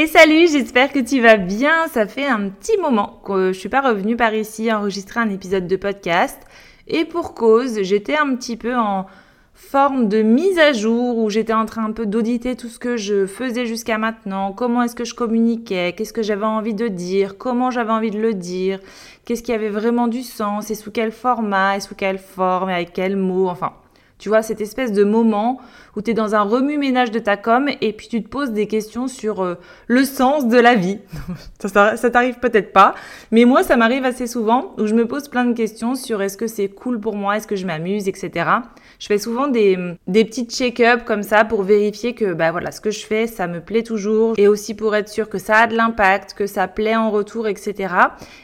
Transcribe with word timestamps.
Et 0.00 0.06
salut, 0.06 0.46
j'espère 0.46 0.92
que 0.92 1.00
tu 1.00 1.20
vas 1.20 1.36
bien. 1.36 1.88
Ça 1.88 2.06
fait 2.06 2.24
un 2.24 2.50
petit 2.50 2.78
moment 2.80 3.20
que 3.26 3.52
je 3.52 3.58
suis 3.58 3.68
pas 3.68 3.80
revenue 3.80 4.14
par 4.14 4.32
ici 4.32 4.72
enregistrer 4.72 5.18
un 5.18 5.28
épisode 5.28 5.66
de 5.66 5.74
podcast. 5.74 6.40
Et 6.86 7.04
pour 7.04 7.34
cause, 7.34 7.82
j'étais 7.82 8.16
un 8.16 8.36
petit 8.36 8.56
peu 8.56 8.76
en 8.76 9.06
forme 9.54 10.08
de 10.08 10.22
mise 10.22 10.56
à 10.60 10.72
jour 10.72 11.18
où 11.18 11.30
j'étais 11.30 11.52
en 11.52 11.66
train 11.66 11.84
un 11.84 11.90
peu 11.90 12.06
d'auditer 12.06 12.54
tout 12.54 12.68
ce 12.68 12.78
que 12.78 12.96
je 12.96 13.26
faisais 13.26 13.66
jusqu'à 13.66 13.98
maintenant, 13.98 14.52
comment 14.52 14.84
est-ce 14.84 14.94
que 14.94 15.04
je 15.04 15.16
communiquais, 15.16 15.94
qu'est-ce 15.96 16.12
que 16.12 16.22
j'avais 16.22 16.46
envie 16.46 16.74
de 16.74 16.86
dire, 16.86 17.36
comment 17.36 17.72
j'avais 17.72 17.90
envie 17.90 18.12
de 18.12 18.20
le 18.20 18.34
dire, 18.34 18.78
qu'est-ce 19.24 19.42
qui 19.42 19.52
avait 19.52 19.68
vraiment 19.68 20.06
du 20.06 20.22
sens? 20.22 20.70
Et 20.70 20.76
sous 20.76 20.92
quel 20.92 21.10
format? 21.10 21.76
Et 21.76 21.80
sous 21.80 21.96
quelle 21.96 22.18
forme? 22.18 22.70
Et 22.70 22.74
avec 22.74 22.92
quels 22.92 23.16
mots, 23.16 23.48
enfin 23.48 23.72
tu 24.18 24.28
vois, 24.28 24.42
cette 24.42 24.60
espèce 24.60 24.92
de 24.92 25.04
moment 25.04 25.60
où 25.96 26.02
tu 26.02 26.10
es 26.10 26.14
dans 26.14 26.34
un 26.34 26.42
remue-ménage 26.42 27.10
de 27.10 27.18
ta 27.18 27.36
com 27.36 27.68
et 27.80 27.92
puis 27.92 28.08
tu 28.08 28.22
te 28.22 28.28
poses 28.28 28.52
des 28.52 28.66
questions 28.66 29.08
sur 29.08 29.42
euh, 29.42 29.54
le 29.86 30.04
sens 30.04 30.48
de 30.48 30.58
la 30.58 30.74
vie. 30.74 30.98
ça, 31.60 31.96
ça, 31.96 32.10
t'arrive 32.10 32.38
peut-être 32.38 32.72
pas, 32.72 32.94
mais 33.30 33.44
moi, 33.44 33.62
ça 33.62 33.76
m'arrive 33.76 34.04
assez 34.04 34.26
souvent 34.26 34.74
où 34.78 34.86
je 34.86 34.94
me 34.94 35.06
pose 35.06 35.28
plein 35.28 35.44
de 35.44 35.52
questions 35.54 35.94
sur 35.94 36.20
est-ce 36.22 36.36
que 36.36 36.46
c'est 36.46 36.68
cool 36.68 37.00
pour 37.00 37.16
moi, 37.16 37.36
est-ce 37.36 37.46
que 37.46 37.56
je 37.56 37.66
m'amuse, 37.66 38.08
etc. 38.08 38.50
Je 38.98 39.06
fais 39.06 39.18
souvent 39.18 39.46
des, 39.46 39.78
des 40.08 40.24
petits 40.24 40.46
check-up 40.46 41.04
comme 41.04 41.22
ça 41.22 41.44
pour 41.44 41.62
vérifier 41.62 42.14
que 42.14 42.32
bah 42.32 42.50
voilà, 42.50 42.72
ce 42.72 42.80
que 42.80 42.90
je 42.90 43.06
fais, 43.06 43.26
ça 43.26 43.46
me 43.46 43.60
plaît 43.60 43.84
toujours 43.84 44.34
et 44.36 44.48
aussi 44.48 44.74
pour 44.74 44.96
être 44.96 45.08
sûr 45.08 45.28
que 45.28 45.38
ça 45.38 45.56
a 45.58 45.66
de 45.68 45.76
l'impact, 45.76 46.34
que 46.34 46.46
ça 46.46 46.66
plaît 46.66 46.96
en 46.96 47.10
retour, 47.10 47.46
etc. 47.46 47.94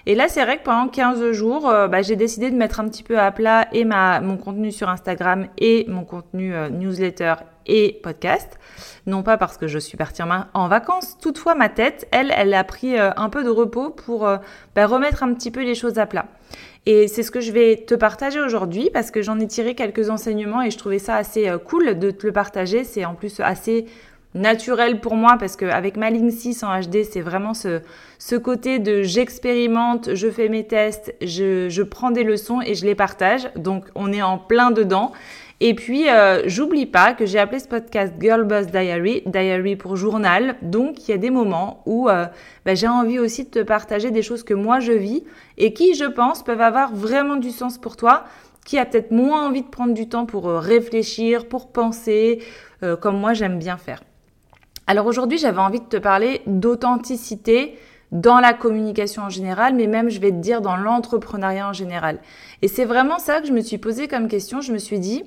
Et 0.06 0.14
là, 0.14 0.28
c'est 0.28 0.42
vrai 0.44 0.58
que 0.58 0.62
pendant 0.62 0.88
15 0.88 1.32
jours, 1.32 1.68
euh, 1.68 1.88
bah, 1.88 2.02
j'ai 2.02 2.16
décidé 2.16 2.50
de 2.50 2.56
mettre 2.56 2.78
un 2.78 2.88
petit 2.88 3.02
peu 3.02 3.18
à 3.18 3.32
plat 3.32 3.66
et 3.72 3.84
ma, 3.84 4.20
mon 4.20 4.36
contenu 4.36 4.70
sur 4.70 4.88
Instagram 4.88 5.48
et 5.58 5.86
mon 5.88 6.04
contenu 6.04 6.54
euh, 6.54 6.68
newsletter 6.68 7.34
et 7.66 8.00
podcast. 8.02 8.58
Non 9.06 9.22
pas 9.22 9.36
parce 9.36 9.56
que 9.56 9.66
je 9.66 9.78
suis 9.78 9.96
partie 9.96 10.22
en, 10.22 10.68
vacances, 10.68 11.18
toutefois 11.20 11.54
ma 11.54 11.68
tête, 11.68 12.08
elle, 12.10 12.32
elle 12.36 12.54
a 12.54 12.64
pris 12.64 12.98
euh, 12.98 13.10
un 13.16 13.28
peu 13.28 13.44
de 13.44 13.50
repos 13.50 13.90
pour 13.90 14.26
euh, 14.26 14.38
bah, 14.74 14.86
remettre 14.86 15.22
un 15.22 15.32
petit 15.34 15.50
peu 15.50 15.62
les 15.62 15.74
choses 15.74 15.98
à 15.98 16.06
plat. 16.06 16.26
Et 16.86 17.08
c'est 17.08 17.22
ce 17.22 17.30
que 17.30 17.40
je 17.40 17.52
vais 17.52 17.84
te 17.86 17.94
partager 17.94 18.40
aujourd'hui 18.40 18.90
parce 18.92 19.10
que 19.10 19.22
j'en 19.22 19.38
ai 19.40 19.46
tiré 19.46 19.74
quelques 19.74 20.10
enseignements 20.10 20.62
et 20.62 20.70
je 20.70 20.76
trouvais 20.78 20.98
ça 20.98 21.16
assez 21.16 21.50
cool 21.64 21.98
de 21.98 22.10
te 22.10 22.26
le 22.26 22.32
partager. 22.32 22.84
C'est 22.84 23.06
en 23.06 23.14
plus 23.14 23.40
assez 23.40 23.86
naturel 24.34 25.00
pour 25.00 25.14
moi 25.14 25.36
parce 25.38 25.56
qu'avec 25.56 25.96
ma 25.96 26.10
ligne 26.10 26.30
6 26.30 26.62
en 26.64 26.80
HD, 26.80 27.04
c'est 27.08 27.20
vraiment 27.20 27.54
ce, 27.54 27.80
ce 28.18 28.34
côté 28.34 28.78
de 28.78 29.02
j'expérimente, 29.02 30.14
je 30.14 30.28
fais 30.28 30.48
mes 30.48 30.66
tests, 30.66 31.14
je, 31.22 31.68
je 31.68 31.82
prends 31.82 32.10
des 32.10 32.24
leçons 32.24 32.60
et 32.60 32.74
je 32.74 32.84
les 32.84 32.94
partage. 32.94 33.48
Donc 33.56 33.86
on 33.94 34.12
est 34.12 34.22
en 34.22 34.38
plein 34.38 34.70
dedans. 34.70 35.12
Et 35.60 35.74
puis, 35.74 36.08
euh, 36.08 36.42
j'oublie 36.46 36.86
pas 36.86 37.14
que 37.14 37.26
j'ai 37.26 37.38
appelé 37.38 37.60
ce 37.60 37.68
podcast 37.68 38.12
Girl 38.20 38.44
Boss 38.44 38.66
Diary, 38.66 39.22
Diary 39.26 39.76
pour 39.76 39.96
journal. 39.96 40.56
Donc, 40.62 41.06
il 41.06 41.12
y 41.12 41.14
a 41.14 41.18
des 41.18 41.30
moments 41.30 41.82
où 41.86 42.08
euh, 42.08 42.26
bah, 42.64 42.74
j'ai 42.74 42.88
envie 42.88 43.18
aussi 43.18 43.44
de 43.44 43.50
te 43.50 43.58
partager 43.60 44.10
des 44.10 44.22
choses 44.22 44.42
que 44.42 44.54
moi 44.54 44.80
je 44.80 44.92
vis 44.92 45.24
et 45.56 45.72
qui, 45.72 45.94
je 45.94 46.04
pense, 46.04 46.42
peuvent 46.42 46.60
avoir 46.60 46.94
vraiment 46.94 47.36
du 47.36 47.50
sens 47.50 47.78
pour 47.78 47.96
toi, 47.96 48.24
qui 48.66 48.78
a 48.78 48.84
peut-être 48.84 49.12
moins 49.12 49.46
envie 49.46 49.62
de 49.62 49.68
prendre 49.68 49.94
du 49.94 50.08
temps 50.08 50.26
pour 50.26 50.48
euh, 50.48 50.58
réfléchir, 50.58 51.48
pour 51.48 51.70
penser, 51.70 52.42
comme 53.00 53.18
moi 53.18 53.32
j'aime 53.32 53.58
bien 53.58 53.78
faire. 53.78 54.02
Alors 54.86 55.06
aujourd'hui, 55.06 55.38
j'avais 55.38 55.60
envie 55.60 55.80
de 55.80 55.86
te 55.86 55.96
parler 55.96 56.42
d'authenticité 56.46 57.78
dans 58.12 58.40
la 58.40 58.52
communication 58.52 59.22
en 59.22 59.28
général, 59.28 59.74
mais 59.74 59.86
même, 59.86 60.10
je 60.10 60.20
vais 60.20 60.30
te 60.30 60.36
dire, 60.36 60.60
dans 60.60 60.76
l'entrepreneuriat 60.76 61.68
en 61.68 61.72
général. 61.72 62.18
Et 62.62 62.68
c'est 62.68 62.84
vraiment 62.84 63.18
ça 63.18 63.40
que 63.40 63.46
je 63.46 63.52
me 63.52 63.60
suis 63.60 63.78
posé 63.78 64.08
comme 64.08 64.28
question. 64.28 64.60
Je 64.60 64.72
me 64.72 64.78
suis 64.78 64.98
dit, 64.98 65.24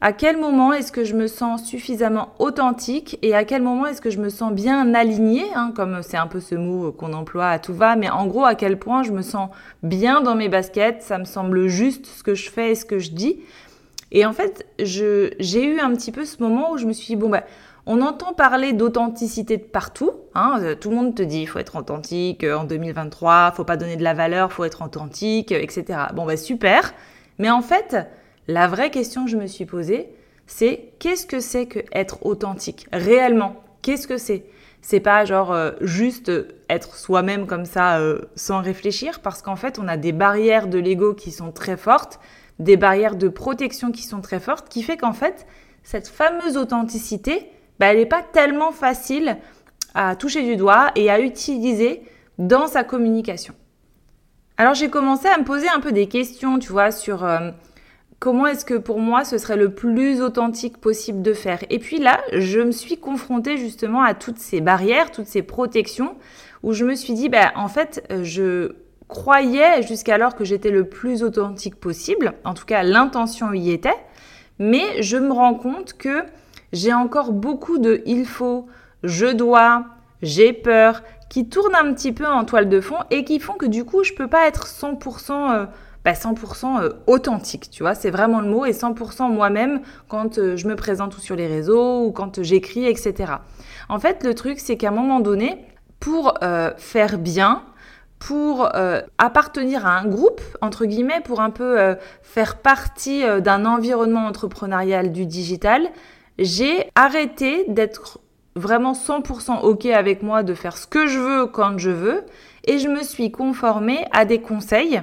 à 0.00 0.12
quel 0.12 0.36
moment 0.36 0.72
est-ce 0.72 0.92
que 0.92 1.04
je 1.04 1.14
me 1.14 1.26
sens 1.26 1.64
suffisamment 1.64 2.34
authentique 2.38 3.18
et 3.22 3.34
à 3.34 3.44
quel 3.44 3.62
moment 3.62 3.86
est-ce 3.86 4.00
que 4.00 4.10
je 4.10 4.18
me 4.18 4.28
sens 4.28 4.52
bien 4.52 4.92
alignée, 4.94 5.46
hein, 5.54 5.72
comme 5.74 6.02
c'est 6.02 6.16
un 6.16 6.26
peu 6.26 6.40
ce 6.40 6.54
mot 6.54 6.92
qu'on 6.92 7.12
emploie 7.12 7.48
à 7.48 7.58
tout 7.58 7.72
va, 7.72 7.96
mais 7.96 8.10
en 8.10 8.26
gros 8.26 8.44
à 8.44 8.54
quel 8.54 8.78
point 8.78 9.02
je 9.02 9.12
me 9.12 9.22
sens 9.22 9.48
bien 9.82 10.20
dans 10.20 10.34
mes 10.34 10.48
baskets, 10.48 11.02
ça 11.02 11.18
me 11.18 11.24
semble 11.24 11.68
juste 11.68 12.06
ce 12.06 12.22
que 12.22 12.34
je 12.34 12.50
fais 12.50 12.72
et 12.72 12.74
ce 12.74 12.84
que 12.84 12.98
je 12.98 13.12
dis. 13.12 13.40
Et 14.12 14.26
en 14.26 14.32
fait, 14.32 14.66
j'ai 14.78 15.64
eu 15.64 15.80
un 15.80 15.92
petit 15.94 16.12
peu 16.12 16.24
ce 16.24 16.42
moment 16.42 16.72
où 16.72 16.76
je 16.76 16.86
me 16.86 16.92
suis 16.92 17.06
dit, 17.06 17.16
bon, 17.16 17.28
bah, 17.28 17.44
on 17.86 18.00
entend 18.00 18.32
parler 18.32 18.72
d'authenticité 18.72 19.58
de 19.58 19.62
partout. 19.62 20.12
Hein, 20.34 20.58
euh, 20.60 20.74
tout 20.74 20.90
le 20.90 20.96
monde 20.96 21.14
te 21.14 21.22
dit 21.22 21.42
il 21.42 21.46
faut 21.46 21.58
être 21.58 21.76
authentique 21.76 22.44
euh, 22.44 22.56
en 22.56 22.64
2023, 22.64 23.52
faut 23.52 23.64
pas 23.64 23.76
donner 23.76 23.96
de 23.96 24.02
la 24.02 24.14
valeur, 24.14 24.52
faut 24.52 24.64
être 24.64 24.82
authentique, 24.82 25.52
euh, 25.52 25.60
etc. 25.60 25.98
Bon 26.14 26.24
bah 26.24 26.36
super. 26.36 26.94
Mais 27.38 27.50
en 27.50 27.60
fait, 27.60 27.96
la 28.48 28.68
vraie 28.68 28.90
question 28.90 29.24
que 29.24 29.30
je 29.30 29.36
me 29.36 29.46
suis 29.46 29.66
posée, 29.66 30.08
c'est 30.46 30.92
qu'est-ce 30.98 31.26
que 31.26 31.40
c'est 31.40 31.66
que 31.66 31.80
être 31.92 32.24
authentique 32.24 32.86
réellement? 32.92 33.56
Qu'est-ce 33.82 34.06
que 34.06 34.18
c'est? 34.18 34.44
C'est 34.80 35.00
pas 35.00 35.24
genre 35.24 35.56
juste 35.80 36.30
être 36.68 36.94
soi-même 36.94 37.46
comme 37.46 37.64
ça 37.64 37.98
sans 38.36 38.60
réfléchir, 38.60 39.20
parce 39.20 39.40
qu'en 39.40 39.56
fait, 39.56 39.78
on 39.78 39.88
a 39.88 39.96
des 39.96 40.12
barrières 40.12 40.68
de 40.68 40.78
l'ego 40.78 41.14
qui 41.14 41.32
sont 41.32 41.52
très 41.52 41.78
fortes, 41.78 42.20
des 42.58 42.76
barrières 42.76 43.16
de 43.16 43.28
protection 43.28 43.92
qui 43.92 44.02
sont 44.02 44.20
très 44.20 44.40
fortes, 44.40 44.68
qui 44.68 44.82
fait 44.82 44.98
qu'en 44.98 45.14
fait, 45.14 45.46
cette 45.84 46.06
fameuse 46.06 46.58
authenticité, 46.58 47.50
bah, 47.78 47.86
elle 47.86 47.98
n'est 47.98 48.06
pas 48.06 48.22
tellement 48.22 48.72
facile 48.72 49.36
à 49.94 50.16
toucher 50.16 50.42
du 50.42 50.56
doigt 50.56 50.90
et 50.96 51.10
à 51.10 51.20
utiliser 51.20 52.02
dans 52.38 52.66
sa 52.66 52.84
communication. 52.84 53.54
Alors 54.56 54.74
j'ai 54.74 54.88
commencé 54.88 55.26
à 55.28 55.38
me 55.38 55.44
poser 55.44 55.68
un 55.68 55.80
peu 55.80 55.92
des 55.92 56.06
questions, 56.06 56.58
tu 56.58 56.70
vois, 56.70 56.90
sur 56.90 57.24
euh, 57.24 57.50
comment 58.20 58.46
est-ce 58.46 58.64
que 58.64 58.74
pour 58.74 59.00
moi 59.00 59.24
ce 59.24 59.38
serait 59.38 59.56
le 59.56 59.74
plus 59.74 60.20
authentique 60.20 60.78
possible 60.78 61.22
de 61.22 61.32
faire. 61.32 61.60
Et 61.70 61.78
puis 61.78 61.98
là, 61.98 62.20
je 62.32 62.60
me 62.60 62.70
suis 62.70 62.98
confrontée 62.98 63.56
justement 63.56 64.02
à 64.02 64.14
toutes 64.14 64.38
ces 64.38 64.60
barrières, 64.60 65.10
toutes 65.10 65.26
ces 65.26 65.42
protections, 65.42 66.16
où 66.62 66.72
je 66.72 66.84
me 66.84 66.94
suis 66.94 67.14
dit, 67.14 67.28
bah, 67.28 67.52
en 67.56 67.68
fait, 67.68 68.06
je 68.22 68.76
croyais 69.08 69.82
jusqu'alors 69.82 70.34
que 70.34 70.44
j'étais 70.44 70.70
le 70.70 70.88
plus 70.88 71.22
authentique 71.22 71.76
possible, 71.76 72.32
en 72.44 72.54
tout 72.54 72.64
cas 72.64 72.82
l'intention 72.82 73.52
y 73.52 73.70
était, 73.70 73.94
mais 74.58 75.02
je 75.02 75.16
me 75.16 75.32
rends 75.32 75.54
compte 75.54 75.94
que 75.94 76.24
j'ai 76.74 76.92
encore 76.92 77.32
beaucoup 77.32 77.78
de 77.78 78.02
il 78.04 78.26
faut, 78.26 78.66
je 79.02 79.26
dois, 79.26 79.86
j'ai 80.22 80.52
peur 80.52 81.02
qui 81.28 81.48
tournent 81.48 81.74
un 81.74 81.92
petit 81.94 82.12
peu 82.12 82.26
en 82.26 82.44
toile 82.44 82.68
de 82.68 82.80
fond 82.80 82.98
et 83.10 83.24
qui 83.24 83.40
font 83.40 83.54
que 83.54 83.66
du 83.66 83.84
coup, 83.84 84.04
je 84.04 84.12
peux 84.12 84.28
pas 84.28 84.46
être 84.46 84.66
100% 84.66 84.98
100% 84.98 85.52
euh, 85.52 85.66
bah, 86.04 86.82
euh, 86.82 86.90
authentique, 87.06 87.70
tu 87.70 87.82
vois, 87.82 87.94
c'est 87.94 88.10
vraiment 88.10 88.40
le 88.40 88.48
mot, 88.48 88.66
et 88.66 88.72
100% 88.72 89.32
moi-même 89.32 89.80
quand 90.08 90.38
euh, 90.38 90.56
je 90.56 90.68
me 90.68 90.76
présente 90.76 91.16
ou 91.16 91.20
sur 91.20 91.36
les 91.36 91.46
réseaux 91.46 92.04
ou 92.04 92.12
quand 92.12 92.42
j'écris, 92.42 92.86
etc. 92.86 93.32
En 93.88 93.98
fait, 93.98 94.22
le 94.22 94.34
truc, 94.34 94.58
c'est 94.58 94.76
qu'à 94.76 94.88
un 94.88 94.92
moment 94.92 95.20
donné, 95.20 95.64
pour 96.00 96.34
faire 96.76 97.16
bien, 97.16 97.62
pour 98.18 98.68
appartenir 99.16 99.86
à 99.86 99.98
un 99.98 100.04
groupe, 100.04 100.42
entre 100.60 100.84
guillemets, 100.84 101.22
pour 101.24 101.40
un 101.40 101.48
peu 101.48 101.96
faire 102.20 102.56
partie 102.56 103.22
d'un 103.40 103.64
environnement 103.64 104.26
entrepreneurial 104.26 105.12
du 105.12 105.24
digital, 105.24 105.88
j'ai 106.38 106.90
arrêté 106.94 107.64
d'être 107.68 108.20
vraiment 108.56 108.92
100% 108.92 109.62
OK 109.62 109.86
avec 109.86 110.22
moi 110.22 110.42
de 110.42 110.54
faire 110.54 110.76
ce 110.76 110.86
que 110.86 111.06
je 111.06 111.18
veux 111.18 111.46
quand 111.46 111.78
je 111.78 111.90
veux 111.90 112.24
et 112.64 112.78
je 112.78 112.88
me 112.88 113.02
suis 113.02 113.30
conformée 113.30 114.04
à 114.12 114.24
des 114.24 114.40
conseils 114.40 115.02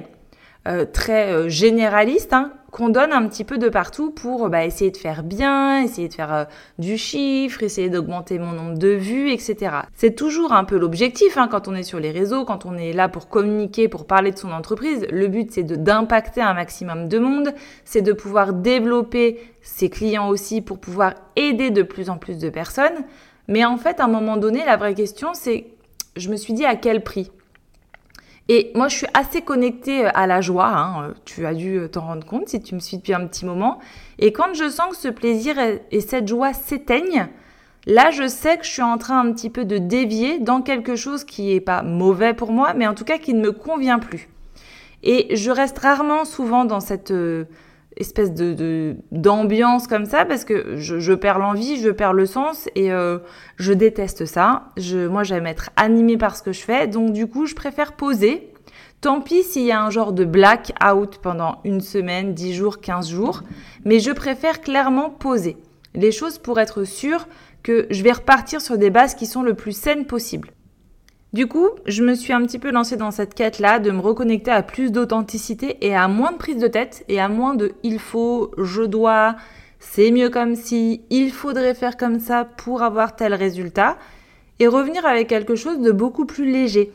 euh, 0.68 0.84
très 0.84 1.32
euh, 1.32 1.48
généraliste 1.48 2.32
hein, 2.32 2.52
qu'on 2.70 2.88
donne 2.88 3.12
un 3.12 3.26
petit 3.26 3.42
peu 3.42 3.58
de 3.58 3.68
partout 3.68 4.12
pour 4.12 4.48
bah, 4.48 4.64
essayer 4.64 4.92
de 4.92 4.96
faire 4.96 5.24
bien, 5.24 5.82
essayer 5.82 6.08
de 6.08 6.14
faire 6.14 6.32
euh, 6.32 6.44
du 6.78 6.96
chiffre, 6.96 7.64
essayer 7.64 7.90
d'augmenter 7.90 8.38
mon 8.38 8.52
nombre 8.52 8.78
de 8.78 8.88
vues, 8.88 9.32
etc. 9.32 9.56
C'est 9.92 10.14
toujours 10.14 10.52
un 10.52 10.62
peu 10.62 10.78
l'objectif 10.78 11.36
hein, 11.36 11.48
quand 11.50 11.66
on 11.66 11.74
est 11.74 11.82
sur 11.82 11.98
les 11.98 12.12
réseaux, 12.12 12.44
quand 12.44 12.64
on 12.64 12.76
est 12.76 12.92
là 12.92 13.08
pour 13.08 13.28
communiquer, 13.28 13.88
pour 13.88 14.06
parler 14.06 14.30
de 14.30 14.38
son 14.38 14.52
entreprise. 14.52 15.04
Le 15.10 15.26
but 15.26 15.50
c'est 15.50 15.64
d'impacter 15.64 16.40
un 16.40 16.54
maximum 16.54 17.08
de 17.08 17.18
monde, 17.18 17.52
c'est 17.84 18.02
de 18.02 18.12
pouvoir 18.12 18.52
développer 18.52 19.40
ses 19.62 19.90
clients 19.90 20.28
aussi 20.28 20.60
pour 20.60 20.78
pouvoir 20.78 21.14
aider 21.34 21.70
de 21.70 21.82
plus 21.82 22.08
en 22.08 22.18
plus 22.18 22.38
de 22.38 22.50
personnes. 22.50 23.04
Mais 23.48 23.64
en 23.64 23.78
fait, 23.78 23.98
à 23.98 24.04
un 24.04 24.08
moment 24.08 24.36
donné, 24.36 24.64
la 24.64 24.76
vraie 24.76 24.94
question 24.94 25.34
c'est, 25.34 25.66
je 26.16 26.30
me 26.30 26.36
suis 26.36 26.52
dit 26.52 26.64
à 26.64 26.76
quel 26.76 27.02
prix? 27.02 27.32
Et 28.48 28.72
moi, 28.74 28.88
je 28.88 28.96
suis 28.96 29.06
assez 29.14 29.42
connectée 29.42 30.06
euh, 30.06 30.10
à 30.14 30.26
la 30.26 30.40
joie. 30.40 30.68
Hein. 30.68 31.04
Euh, 31.04 31.14
tu 31.24 31.46
as 31.46 31.54
dû 31.54 31.78
euh, 31.78 31.88
t'en 31.88 32.02
rendre 32.02 32.26
compte 32.26 32.48
si 32.48 32.60
tu 32.60 32.74
me 32.74 32.80
suis 32.80 32.96
depuis 32.96 33.14
un 33.14 33.26
petit 33.26 33.46
moment. 33.46 33.78
Et 34.18 34.32
quand 34.32 34.54
je 34.54 34.68
sens 34.68 34.90
que 34.90 34.96
ce 34.96 35.08
plaisir 35.08 35.56
et 35.90 36.00
cette 36.00 36.28
joie 36.28 36.52
s'éteignent, 36.52 37.28
là, 37.86 38.10
je 38.10 38.26
sais 38.26 38.58
que 38.58 38.64
je 38.64 38.70
suis 38.70 38.82
en 38.82 38.98
train 38.98 39.20
un 39.20 39.32
petit 39.32 39.50
peu 39.50 39.64
de 39.64 39.78
dévier 39.78 40.38
dans 40.38 40.60
quelque 40.60 40.96
chose 40.96 41.24
qui 41.24 41.54
n'est 41.54 41.60
pas 41.60 41.82
mauvais 41.82 42.34
pour 42.34 42.52
moi, 42.52 42.74
mais 42.74 42.86
en 42.86 42.94
tout 42.94 43.04
cas 43.04 43.18
qui 43.18 43.32
ne 43.34 43.40
me 43.40 43.52
convient 43.52 43.98
plus. 43.98 44.28
Et 45.04 45.34
je 45.34 45.50
reste 45.50 45.78
rarement 45.78 46.24
souvent 46.24 46.64
dans 46.64 46.78
cette 46.78 47.12
espèce 47.96 48.32
de 48.32 48.96
d'ambiance 49.10 49.86
comme 49.86 50.06
ça 50.06 50.24
parce 50.24 50.44
que 50.44 50.76
je, 50.76 51.14
perds 51.14 51.38
l'envie, 51.38 51.76
je 51.76 51.90
perds 51.90 52.12
le 52.12 52.26
sens 52.26 52.68
et 52.74 52.92
euh, 52.92 53.18
je 53.56 53.72
déteste 53.72 54.26
ça. 54.26 54.64
Je, 54.76 55.06
moi, 55.06 55.22
j'aime 55.22 55.46
être 55.46 55.70
animée 55.76 56.16
par 56.16 56.36
ce 56.36 56.42
que 56.42 56.52
je 56.52 56.60
fais, 56.60 56.86
donc 56.86 57.12
du 57.12 57.26
coup, 57.26 57.46
je 57.46 57.54
préfère 57.54 57.92
poser. 57.92 58.48
Tant 59.00 59.20
pis 59.20 59.42
s'il 59.42 59.64
y 59.64 59.72
a 59.72 59.82
un 59.82 59.90
genre 59.90 60.12
de 60.12 60.24
black 60.24 60.72
out 60.84 61.18
pendant 61.20 61.58
une 61.64 61.80
semaine, 61.80 62.34
10 62.34 62.54
jours, 62.54 62.80
15 62.80 63.10
jours, 63.10 63.42
mais 63.84 63.98
je 63.98 64.12
préfère 64.12 64.60
clairement 64.60 65.10
poser 65.10 65.56
les 65.94 66.12
choses 66.12 66.38
pour 66.38 66.60
être 66.60 66.84
sûr 66.84 67.26
que 67.62 67.86
je 67.90 68.02
vais 68.02 68.12
repartir 68.12 68.60
sur 68.60 68.78
des 68.78 68.90
bases 68.90 69.14
qui 69.14 69.26
sont 69.26 69.42
le 69.42 69.54
plus 69.54 69.76
saines 69.76 70.06
possible. 70.06 70.50
Du 71.32 71.46
coup, 71.46 71.70
je 71.86 72.02
me 72.02 72.14
suis 72.14 72.34
un 72.34 72.42
petit 72.42 72.58
peu 72.58 72.70
lancée 72.70 72.96
dans 72.96 73.10
cette 73.10 73.32
quête-là 73.32 73.78
de 73.78 73.90
me 73.90 74.00
reconnecter 74.00 74.50
à 74.50 74.62
plus 74.62 74.92
d'authenticité 74.92 75.78
et 75.80 75.96
à 75.96 76.06
moins 76.06 76.32
de 76.32 76.36
prise 76.36 76.58
de 76.58 76.66
tête 76.66 77.04
et 77.08 77.20
à 77.20 77.28
moins 77.28 77.54
de 77.54 77.72
il 77.82 77.98
faut, 77.98 78.50
je 78.58 78.82
dois, 78.82 79.36
c'est 79.78 80.10
mieux 80.10 80.28
comme 80.28 80.54
si, 80.54 81.00
il 81.08 81.32
faudrait 81.32 81.72
faire 81.72 81.96
comme 81.96 82.20
ça 82.20 82.44
pour 82.44 82.82
avoir 82.82 83.16
tel 83.16 83.32
résultat 83.32 83.96
et 84.58 84.66
revenir 84.66 85.06
avec 85.06 85.28
quelque 85.28 85.54
chose 85.54 85.80
de 85.80 85.90
beaucoup 85.90 86.26
plus 86.26 86.44
léger. 86.44 86.92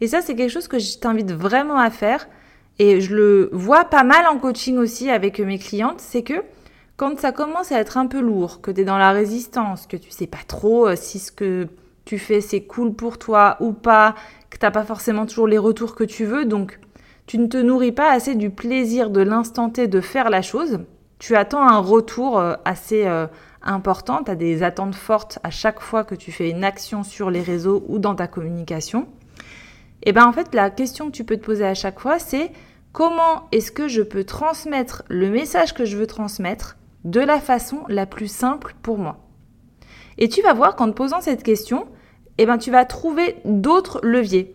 Et 0.00 0.06
ça, 0.06 0.20
c'est 0.20 0.36
quelque 0.36 0.52
chose 0.52 0.68
que 0.68 0.78
je 0.78 0.98
t'invite 0.98 1.32
vraiment 1.32 1.78
à 1.78 1.90
faire 1.90 2.28
et 2.78 3.00
je 3.00 3.16
le 3.16 3.50
vois 3.52 3.84
pas 3.84 4.04
mal 4.04 4.28
en 4.28 4.38
coaching 4.38 4.78
aussi 4.78 5.10
avec 5.10 5.40
mes 5.40 5.58
clientes, 5.58 6.00
c'est 6.00 6.22
que 6.22 6.44
quand 6.96 7.18
ça 7.18 7.32
commence 7.32 7.72
à 7.72 7.80
être 7.80 7.96
un 7.96 8.06
peu 8.06 8.20
lourd, 8.20 8.60
que 8.60 8.70
tu 8.70 8.82
es 8.82 8.84
dans 8.84 8.98
la 8.98 9.10
résistance, 9.10 9.88
que 9.88 9.96
tu 9.96 10.12
sais 10.12 10.28
pas 10.28 10.38
trop 10.46 10.86
euh, 10.86 10.94
si 10.94 11.18
ce 11.18 11.32
que 11.32 11.66
tu 12.04 12.18
fais 12.18 12.40
c'est 12.40 12.62
cool 12.62 12.94
pour 12.94 13.18
toi 13.18 13.56
ou 13.60 13.72
pas, 13.72 14.14
que 14.50 14.58
t'as 14.58 14.70
pas 14.70 14.84
forcément 14.84 15.26
toujours 15.26 15.46
les 15.46 15.58
retours 15.58 15.94
que 15.94 16.04
tu 16.04 16.24
veux, 16.24 16.44
donc 16.44 16.78
tu 17.26 17.38
ne 17.38 17.46
te 17.46 17.56
nourris 17.56 17.92
pas 17.92 18.10
assez 18.10 18.34
du 18.34 18.50
plaisir 18.50 19.10
de 19.10 19.20
l'instant 19.20 19.70
T 19.70 19.86
de 19.86 20.00
faire 20.00 20.30
la 20.30 20.42
chose. 20.42 20.80
Tu 21.18 21.36
attends 21.36 21.62
un 21.62 21.78
retour 21.78 22.38
euh, 22.38 22.54
assez 22.64 23.06
euh, 23.06 23.26
important, 23.62 24.24
tu 24.24 24.30
as 24.30 24.34
des 24.34 24.62
attentes 24.62 24.96
fortes 24.96 25.38
à 25.44 25.50
chaque 25.50 25.80
fois 25.80 26.04
que 26.04 26.14
tu 26.14 26.32
fais 26.32 26.50
une 26.50 26.64
action 26.64 27.04
sur 27.04 27.30
les 27.30 27.42
réseaux 27.42 27.84
ou 27.88 27.98
dans 27.98 28.14
ta 28.14 28.26
communication. 28.26 29.06
Et 30.02 30.12
bien 30.12 30.26
en 30.26 30.32
fait, 30.32 30.54
la 30.54 30.70
question 30.70 31.06
que 31.06 31.12
tu 31.12 31.24
peux 31.24 31.36
te 31.36 31.44
poser 31.44 31.64
à 31.64 31.74
chaque 31.74 32.00
fois, 32.00 32.18
c'est 32.18 32.50
comment 32.92 33.48
est-ce 33.52 33.70
que 33.70 33.86
je 33.86 34.02
peux 34.02 34.24
transmettre 34.24 35.04
le 35.08 35.30
message 35.30 35.74
que 35.74 35.84
je 35.84 35.96
veux 35.96 36.08
transmettre 36.08 36.76
de 37.04 37.20
la 37.20 37.40
façon 37.40 37.84
la 37.88 38.06
plus 38.06 38.30
simple 38.30 38.74
pour 38.82 38.98
moi? 38.98 39.18
Et 40.18 40.28
tu 40.28 40.42
vas 40.42 40.52
voir 40.52 40.76
qu'en 40.76 40.86
te 40.88 40.94
posant 40.94 41.20
cette 41.20 41.42
question, 41.42 41.86
eh 42.38 42.46
ben, 42.46 42.58
tu 42.58 42.70
vas 42.70 42.84
trouver 42.84 43.36
d'autres 43.44 44.00
leviers. 44.02 44.54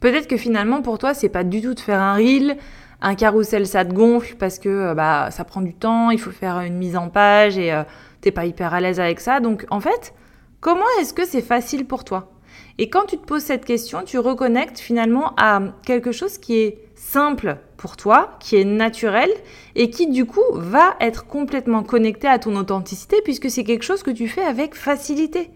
Peut-être 0.00 0.28
que 0.28 0.36
finalement, 0.36 0.82
pour 0.82 0.98
toi, 0.98 1.14
c'est 1.14 1.28
pas 1.28 1.44
du 1.44 1.60
tout 1.60 1.74
de 1.74 1.80
faire 1.80 2.00
un 2.00 2.14
reel, 2.14 2.56
un 3.00 3.14
carrousel, 3.14 3.66
ça 3.66 3.84
te 3.84 3.92
gonfle 3.92 4.36
parce 4.36 4.58
que 4.58 4.68
euh, 4.68 4.94
bah, 4.94 5.30
ça 5.30 5.44
prend 5.44 5.60
du 5.60 5.74
temps, 5.74 6.10
il 6.10 6.18
faut 6.18 6.30
faire 6.30 6.60
une 6.60 6.76
mise 6.76 6.96
en 6.96 7.08
page 7.08 7.58
et 7.58 7.72
euh, 7.72 7.82
t'es 8.20 8.30
pas 8.30 8.46
hyper 8.46 8.74
à 8.74 8.80
l'aise 8.80 9.00
avec 9.00 9.20
ça. 9.20 9.40
Donc, 9.40 9.66
en 9.70 9.80
fait, 9.80 10.14
comment 10.60 10.84
est-ce 11.00 11.12
que 11.12 11.26
c'est 11.26 11.42
facile 11.42 11.86
pour 11.86 12.04
toi? 12.04 12.32
Et 12.78 12.90
quand 12.90 13.04
tu 13.06 13.16
te 13.16 13.24
poses 13.24 13.42
cette 13.42 13.64
question, 13.64 14.02
tu 14.04 14.18
reconnectes 14.18 14.78
finalement 14.78 15.34
à 15.36 15.60
quelque 15.84 16.12
chose 16.12 16.38
qui 16.38 16.58
est 16.58 16.85
simple 17.06 17.58
pour 17.76 17.96
toi, 17.96 18.36
qui 18.40 18.56
est 18.56 18.64
naturel 18.64 19.30
et 19.74 19.90
qui 19.90 20.08
du 20.08 20.24
coup 20.24 20.44
va 20.52 20.96
être 21.00 21.26
complètement 21.26 21.82
connecté 21.82 22.26
à 22.26 22.38
ton 22.38 22.56
authenticité 22.56 23.16
puisque 23.22 23.50
c'est 23.50 23.64
quelque 23.64 23.84
chose 23.84 24.02
que 24.02 24.10
tu 24.10 24.28
fais 24.28 24.42
avec 24.42 24.74
facilité. 24.74 25.50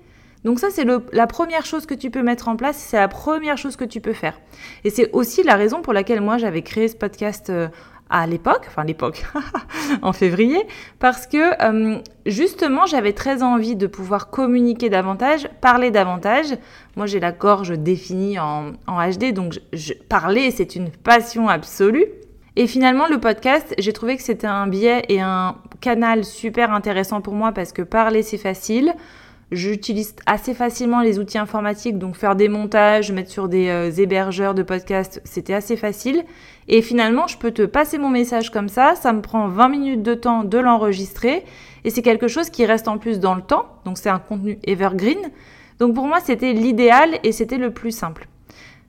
Donc 0.45 0.59
ça, 0.59 0.69
c'est 0.71 0.87
la 1.13 1.27
première 1.27 1.67
chose 1.67 1.87
que 1.87 1.95
tu 1.95 2.11
peux 2.11 2.23
mettre 2.23 2.49
en 2.49 2.57
place, 2.57 2.77
c'est 2.77 2.97
la 2.97 3.09
première 3.09 3.59
chose 3.59 3.77
que 3.77 3.85
tu 3.85 4.01
peux 4.01 4.15
faire. 4.15 4.41
Et 4.85 4.91
c'est 4.91 5.11
aussi 5.13 5.43
la 5.43 5.57
raison 5.57 5.83
pour 5.83 5.93
laquelle 5.93 6.21
moi, 6.21 6.39
j'avais 6.39 6.63
créé 6.63 6.89
ce 6.89 6.97
podcast 6.97 7.51
euh, 7.51 7.69
à 8.11 8.27
l'époque, 8.27 8.65
enfin 8.67 8.85
l'époque, 8.85 9.25
en 10.03 10.13
février, 10.13 10.61
parce 10.99 11.27
que 11.27 11.63
euh, 11.63 11.99
justement 12.27 12.85
j'avais 12.85 13.13
très 13.13 13.43
envie 13.43 13.77
de 13.77 13.87
pouvoir 13.87 14.31
communiquer 14.31 14.91
davantage, 14.91 15.49
parler 15.61 15.91
davantage. 15.93 16.47
Moi 16.97 17.07
j'ai 17.07 17.21
la 17.21 17.31
gorge 17.31 17.71
définie 17.79 18.39
en, 18.39 18.73
HD, 18.89 19.33
donc 19.33 19.61
je, 19.73 19.95
parler 19.95 20.51
c'est 20.51 20.75
une 20.75 20.91
passion 20.91 21.49
absolue. 21.49 22.07
Et 22.57 22.67
finalement 22.67 23.07
le 23.09 23.21
podcast, 23.21 23.75
j'ai 23.79 23.93
trouvé 23.93 24.17
que 24.17 24.23
c'était 24.23 24.49
un 24.49 24.67
biais 24.67 25.05
et 25.09 25.21
un 25.21 25.57
canal 25.81 26.25
super 26.25 26.73
intéressant 26.73 27.21
pour 27.21 27.35
moi 27.35 27.53
parce 27.53 27.73
que 27.73 27.83
parler 27.83 28.23
c'est 28.23 28.39
facile. 28.39 28.93
J'utilise 29.53 30.15
assez 30.27 30.55
facilement 30.55 31.01
les 31.01 31.19
outils 31.19 31.39
informatiques, 31.39 31.99
donc 31.99 32.15
faire 32.15 32.37
des 32.37 32.49
montages, 32.49 33.11
mettre 33.11 33.31
sur 33.31 33.49
des 33.49 33.69
euh, 33.69 33.91
hébergeurs 33.91 34.55
de 34.55 34.63
podcasts, 34.63 35.21
c'était 35.25 35.55
assez 35.55 35.77
facile. 35.77 36.25
Et 36.69 36.83
finalement, 36.83 37.27
je 37.27 37.37
peux 37.37 37.51
te 37.51 37.63
passer 37.63 37.99
mon 37.99 38.11
message 38.11 38.51
comme 38.51 38.69
ça, 38.69 38.95
ça 38.95 39.13
me 39.13 39.23
prend 39.23 39.49
20 39.49 39.69
minutes 39.69 40.03
de 40.05 40.15
temps 40.15 40.45
de 40.45 40.59
l'enregistrer, 40.59 41.45
et 41.83 41.91
c'est 41.91 42.03
quelque 42.03 42.29
chose 42.29 42.49
qui 42.49 42.65
reste 42.65 42.87
en 42.87 42.99
plus 42.99 43.19
dans 43.19 43.35
le 43.35 43.43
temps, 43.43 43.67
donc 43.85 43.99
c'est 43.99 44.09
un 44.09 44.21
contenu 44.21 44.59
evergreen. 44.65 45.19
Donc 45.81 45.95
pour 45.95 46.07
moi, 46.07 46.21
c'était 46.21 46.53
l'idéal 46.53 47.19
et 47.25 47.33
c'était 47.33 47.59
le 47.59 47.73
plus 47.73 47.91
simple. 47.91 48.29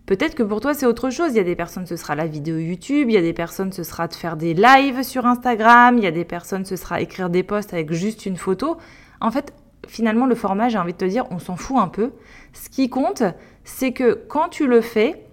Peut-être 0.05 0.35
que 0.35 0.43
pour 0.43 0.59
toi, 0.59 0.73
c'est 0.73 0.85
autre 0.85 1.09
chose. 1.09 1.31
Il 1.31 1.37
y 1.37 1.39
a 1.39 1.43
des 1.43 1.55
personnes, 1.55 1.87
ce 1.87 1.95
sera 1.95 2.15
la 2.15 2.27
vidéo 2.27 2.57
YouTube. 2.57 3.09
Il 3.09 3.13
y 3.13 3.17
a 3.17 3.21
des 3.21 3.31
personnes, 3.31 3.71
ce 3.71 3.83
sera 3.83 4.09
de 4.09 4.13
faire 4.13 4.35
des 4.35 4.53
lives 4.53 5.03
sur 5.03 5.25
Instagram. 5.25 5.97
Il 5.97 6.03
y 6.03 6.07
a 6.07 6.11
des 6.11 6.25
personnes, 6.25 6.65
ce 6.65 6.75
sera 6.75 6.99
écrire 6.99 7.29
des 7.29 7.43
posts 7.43 7.73
avec 7.73 7.93
juste 7.93 8.25
une 8.25 8.35
photo. 8.35 8.77
En 9.21 9.31
fait, 9.31 9.53
finalement, 9.87 10.25
le 10.25 10.35
format, 10.35 10.69
j'ai 10.69 10.77
envie 10.77 10.93
de 10.93 10.97
te 10.97 11.05
dire, 11.05 11.25
on 11.31 11.39
s'en 11.39 11.55
fout 11.55 11.77
un 11.77 11.87
peu. 11.87 12.11
Ce 12.53 12.69
qui 12.69 12.89
compte, 12.89 13.23
c'est 13.63 13.91
que 13.91 14.13
quand 14.27 14.49
tu 14.49 14.67
le 14.67 14.81
fais, 14.81 15.25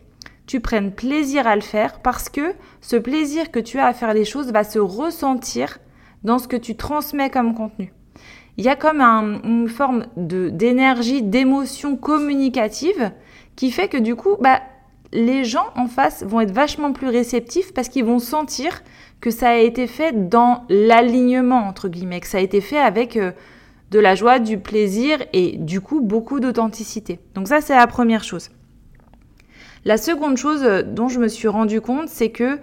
tu 0.47 0.61
prennes 0.61 0.93
plaisir 0.93 1.47
à 1.47 1.55
le 1.55 1.63
faire 1.63 2.01
parce 2.01 2.29
que 2.29 2.55
ce 2.81 2.97
plaisir 2.97 3.51
que 3.51 3.61
tu 3.61 3.79
as 3.79 3.87
à 3.87 3.93
faire 3.93 4.15
les 4.15 4.25
choses 4.25 4.51
va 4.51 4.65
se 4.65 4.79
ressentir 4.79 5.79
dans 6.25 6.39
ce 6.39 6.49
que 6.49 6.57
tu 6.57 6.75
transmets 6.75 7.31
comme 7.31 7.55
contenu. 7.55 7.93
Il 8.57 8.65
y 8.65 8.69
a 8.69 8.75
comme 8.75 9.01
une 9.01 9.69
forme 9.69 10.07
d'énergie, 10.17 11.23
d'émotion 11.23 11.97
communicative 11.97 13.13
qui 13.55 13.71
fait 13.71 13.89
que 13.89 13.99
du 13.99 14.17
coup, 14.17 14.37
bah, 14.41 14.61
les 15.13 15.45
gens 15.45 15.67
en 15.77 15.87
face 15.87 16.25
vont 16.25 16.41
être 16.41 16.51
vachement 16.51 16.93
plus 16.93 17.09
réceptifs 17.09 17.73
parce 17.73 17.89
qu'ils 17.89 18.05
vont 18.05 18.19
sentir 18.19 18.83
que 19.21 19.31
ça 19.31 19.51
a 19.51 19.57
été 19.57 19.87
fait 19.87 20.29
dans 20.29 20.65
l'alignement, 20.69 21.69
entre 21.69 21.89
guillemets, 21.89 22.21
que 22.21 22.27
ça 22.27 22.39
a 22.39 22.41
été 22.41 22.61
fait 22.61 22.79
avec... 22.79 23.17
Euh, 23.17 23.33
de 23.91 23.99
la 23.99 24.15
joie, 24.15 24.39
du 24.39 24.59
plaisir 24.59 25.19
et 25.33 25.57
du 25.57 25.81
coup 25.81 26.01
beaucoup 26.01 26.41
d'authenticité. 26.41 27.21
Donc 27.35 27.49
ça 27.49 27.61
c'est 27.61 27.77
la 27.77 27.87
première 27.87 28.25
chose. 28.25 28.51
La 29.85 29.97
seconde 29.97 30.37
chose 30.37 30.63
dont 30.87 31.09
je 31.09 31.21
me 31.21 31.29
suis 31.29 31.49
rendu 31.49 31.81
compte, 31.81 32.09
c'est 32.09 32.31
que 32.31 32.59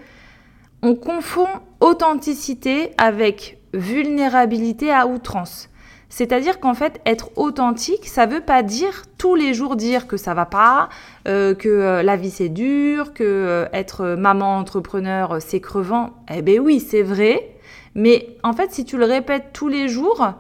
on 0.81 0.95
confond 0.95 1.47
authenticité 1.79 2.91
avec 2.97 3.59
vulnérabilité 3.73 4.91
à 4.91 5.07
outrance. 5.07 5.69
C'est-à-dire 6.09 6.59
qu'en 6.59 6.75
fait, 6.75 7.01
être 7.05 7.31
authentique, 7.35 8.07
ça 8.07 8.25
veut 8.25 8.39
pas 8.39 8.63
dire 8.63 9.03
tous 9.17 9.35
les 9.35 9.53
jours 9.53 9.75
dire 9.75 10.07
que 10.07 10.17
ça 10.17 10.33
va 10.33 10.45
pas, 10.45 10.89
euh, 11.27 11.53
que 11.55 11.67
euh, 11.67 12.03
la 12.03 12.15
vie 12.15 12.29
c'est 12.29 12.49
dur, 12.49 13.13
que 13.13 13.23
euh, 13.23 13.65
être 13.73 14.15
maman 14.15 14.57
entrepreneur 14.57 15.37
c'est 15.41 15.59
crevant. 15.59 16.11
Eh 16.33 16.41
ben 16.41 16.59
oui, 16.59 16.79
c'est 16.79 17.01
vrai. 17.01 17.57
Mais 17.95 18.37
en 18.43 18.53
fait, 18.53 18.71
si 18.71 18.85
tu 18.85 18.97
le 18.97 19.05
répètes 19.05 19.51
tous 19.53 19.67
les 19.67 19.87
jours, 19.87 20.35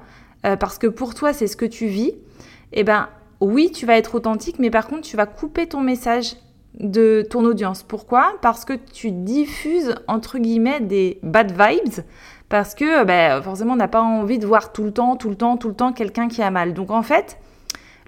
euh, 0.45 0.55
parce 0.55 0.77
que 0.77 0.87
pour 0.87 1.13
toi 1.13 1.33
c'est 1.33 1.47
ce 1.47 1.57
que 1.57 1.65
tu 1.65 1.87
vis, 1.87 2.13
eh 2.71 2.83
ben 2.83 3.09
oui, 3.41 3.71
tu 3.71 3.85
vas 3.85 3.97
être 3.97 4.15
authentique, 4.15 4.59
mais 4.59 4.69
par 4.69 4.87
contre 4.87 5.01
tu 5.01 5.17
vas 5.17 5.25
couper 5.25 5.67
ton 5.67 5.81
message 5.81 6.35
de 6.79 7.25
ton 7.29 7.45
audience. 7.45 7.83
Pourquoi? 7.83 8.33
Parce 8.41 8.65
que 8.65 8.73
tu 8.73 9.11
diffuses 9.11 9.95
entre 10.07 10.37
guillemets 10.39 10.81
des 10.81 11.19
bad 11.23 11.51
vibes, 11.51 12.03
parce 12.49 12.75
que 12.75 13.03
ben, 13.03 13.41
forcément 13.41 13.73
on 13.73 13.77
n'a 13.77 13.87
pas 13.87 14.01
envie 14.01 14.39
de 14.39 14.45
voir 14.45 14.71
tout 14.71 14.83
le 14.83 14.91
temps, 14.91 15.15
tout 15.15 15.29
le 15.29 15.35
temps, 15.35 15.57
tout 15.57 15.69
le 15.69 15.75
temps 15.75 15.93
quelqu'un 15.93 16.27
qui 16.27 16.41
a 16.41 16.51
mal. 16.51 16.73
Donc 16.73 16.91
en 16.91 17.01
fait, 17.01 17.37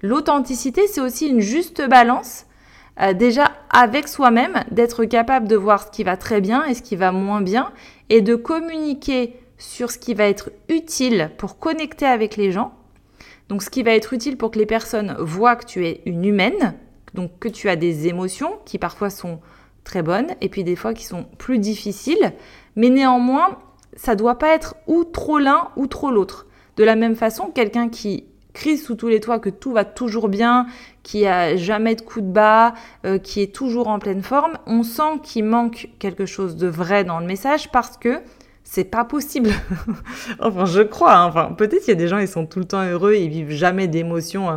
l'authenticité 0.02 0.86
c'est 0.86 1.00
aussi 1.00 1.28
une 1.28 1.40
juste 1.40 1.86
balance 1.88 2.46
euh, 3.00 3.12
déjà 3.12 3.52
avec 3.70 4.08
soi-même, 4.08 4.64
d'être 4.70 5.04
capable 5.04 5.46
de 5.46 5.56
voir 5.56 5.84
ce 5.84 5.90
qui 5.90 6.04
va 6.04 6.16
très 6.16 6.40
bien 6.40 6.64
et 6.64 6.74
ce 6.74 6.82
qui 6.82 6.96
va 6.96 7.12
moins 7.12 7.40
bien, 7.40 7.70
et 8.10 8.22
de 8.22 8.34
communiquer 8.34 9.34
sur 9.58 9.90
ce 9.90 9.98
qui 9.98 10.14
va 10.14 10.24
être 10.24 10.50
utile 10.68 11.30
pour 11.36 11.58
connecter 11.58 12.06
avec 12.06 12.36
les 12.36 12.52
gens. 12.52 12.72
Donc 13.48 13.62
ce 13.62 13.70
qui 13.70 13.82
va 13.82 13.92
être 13.92 14.12
utile 14.12 14.36
pour 14.36 14.50
que 14.50 14.58
les 14.58 14.66
personnes 14.66 15.16
voient 15.18 15.56
que 15.56 15.66
tu 15.66 15.86
es 15.86 16.02
une 16.06 16.24
humaine, 16.24 16.74
donc 17.14 17.38
que 17.38 17.48
tu 17.48 17.68
as 17.68 17.76
des 17.76 18.06
émotions 18.06 18.58
qui 18.64 18.78
parfois 18.78 19.10
sont 19.10 19.40
très 19.84 20.02
bonnes 20.02 20.28
et 20.40 20.48
puis 20.48 20.64
des 20.64 20.76
fois 20.76 20.94
qui 20.94 21.04
sont 21.04 21.24
plus 21.38 21.58
difficiles, 21.58 22.32
mais 22.76 22.90
néanmoins, 22.90 23.58
ça 23.96 24.14
doit 24.14 24.38
pas 24.38 24.54
être 24.54 24.76
ou 24.86 25.04
trop 25.04 25.38
l'un 25.38 25.68
ou 25.76 25.86
trop 25.86 26.10
l'autre. 26.10 26.46
De 26.76 26.84
la 26.84 26.94
même 26.94 27.16
façon, 27.16 27.46
quelqu'un 27.46 27.88
qui 27.88 28.24
crie 28.52 28.76
sous 28.76 28.94
tous 28.94 29.08
les 29.08 29.20
toits 29.20 29.38
que 29.38 29.50
tout 29.50 29.72
va 29.72 29.84
toujours 29.84 30.28
bien, 30.28 30.66
qui 31.02 31.26
a 31.26 31.56
jamais 31.56 31.94
de 31.94 32.02
coup 32.02 32.20
de 32.20 32.30
bas, 32.30 32.74
euh, 33.06 33.18
qui 33.18 33.40
est 33.40 33.54
toujours 33.54 33.88
en 33.88 33.98
pleine 33.98 34.22
forme, 34.22 34.58
on 34.66 34.82
sent 34.82 35.20
qu'il 35.22 35.44
manque 35.44 35.88
quelque 35.98 36.26
chose 36.26 36.56
de 36.56 36.66
vrai 36.66 37.04
dans 37.04 37.20
le 37.20 37.26
message 37.26 37.70
parce 37.70 37.96
que 37.96 38.20
c'est 38.70 38.84
pas 38.84 39.04
possible. 39.06 39.50
enfin, 40.40 40.66
je 40.66 40.82
crois. 40.82 41.16
Hein. 41.16 41.26
Enfin, 41.26 41.54
peut-être 41.56 41.80
qu'il 41.80 41.88
y 41.88 41.92
a 41.92 41.94
des 41.94 42.06
gens, 42.06 42.18
ils 42.18 42.28
sont 42.28 42.44
tout 42.44 42.58
le 42.58 42.66
temps 42.66 42.84
heureux, 42.84 43.14
ils 43.14 43.30
vivent 43.30 43.50
jamais 43.52 43.88
d'émotions 43.88 44.50
euh, 44.50 44.56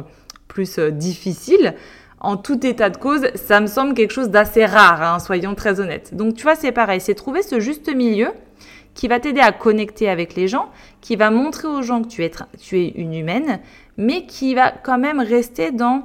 plus 0.49 0.79
euh, 0.79 0.91
difficiles. 0.91 1.75
En 2.19 2.35
tout 2.35 2.65
état 2.67 2.89
de 2.89 2.97
cause, 2.97 3.27
ça 3.35 3.61
me 3.61 3.67
semble 3.67 3.93
quelque 3.93 4.11
chose 4.11 4.29
d'assez 4.29 4.65
rare, 4.65 5.01
hein, 5.01 5.19
soyons 5.19 5.55
très 5.55 5.79
honnêtes. 5.79 6.13
Donc, 6.13 6.35
tu 6.35 6.43
vois, 6.43 6.55
c'est 6.55 6.73
pareil. 6.73 6.99
C'est 6.99 7.15
trouver 7.15 7.41
ce 7.41 7.61
juste 7.61 7.91
milieu 7.95 8.27
qui 8.95 9.07
va 9.07 9.21
t'aider 9.21 9.39
à 9.39 9.53
connecter 9.53 10.09
avec 10.09 10.35
les 10.35 10.49
gens, 10.49 10.69
qui 10.99 11.15
va 11.15 11.31
montrer 11.31 11.69
aux 11.69 11.81
gens 11.81 12.01
que 12.01 12.09
tu 12.09 12.25
es, 12.25 12.31
tu 12.59 12.81
es 12.81 12.89
une 12.89 13.13
humaine, 13.13 13.61
mais 13.95 14.25
qui 14.25 14.55
va 14.55 14.71
quand 14.71 14.97
même 14.97 15.21
rester 15.21 15.71
dans 15.71 16.03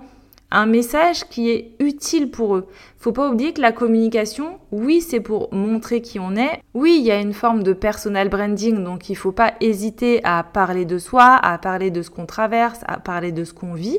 un 0.51 0.67
message 0.67 1.25
qui 1.29 1.51
est 1.51 1.73
utile 1.81 2.31
pour 2.31 2.57
eux. 2.57 2.69
Faut 2.99 3.13
pas 3.13 3.31
oublier 3.31 3.53
que 3.53 3.61
la 3.61 3.73
communication, 3.73 4.59
oui, 4.71 5.01
c'est 5.01 5.21
pour 5.21 5.53
montrer 5.53 6.01
qui 6.01 6.21
on 6.21 6.37
est. 6.37 6.61
Oui, 6.75 6.97
il 6.99 7.05
y 7.05 7.11
a 7.11 7.21
une 7.21 7.33
forme 7.33 7.63
de 7.63 7.73
personal 7.73 8.29
branding, 8.29 8.83
donc 8.85 9.11
il 9.11 9.17
faut 9.17 9.33
pas 9.33 9.55
hésiter 9.61 10.21
à 10.25 10.45
parler 10.45 10.85
de 10.85 10.99
soi, 10.99 11.35
à 11.43 11.59
parler 11.59 11.91
de 11.91 12.03
ce 12.03 12.11
qu'on 12.11 12.27
traverse, 12.27 12.81
à 12.87 12.99
parler 12.99 13.33
de 13.33 13.45
ce 13.45 13.53
qu'on 13.55 13.75
vit, 13.75 13.99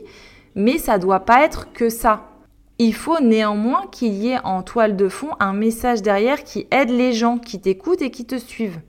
mais 0.55 0.77
ça 0.77 0.97
doit 0.97 1.21
pas 1.21 1.43
être 1.43 1.71
que 1.73 1.89
ça. 1.89 2.31
Il 2.79 2.93
faut 2.93 3.19
néanmoins 3.19 3.85
qu'il 3.91 4.13
y 4.13 4.29
ait 4.29 4.39
en 4.43 4.61
toile 4.61 4.95
de 4.95 5.09
fond 5.09 5.31
un 5.39 5.53
message 5.53 6.01
derrière 6.01 6.43
qui 6.43 6.67
aide 6.71 6.91
les 6.91 7.11
gens 7.11 7.39
qui 7.39 7.59
t'écoutent 7.59 8.03
et 8.03 8.11
qui 8.11 8.25
te 8.25 8.37
suivent. 8.37 8.79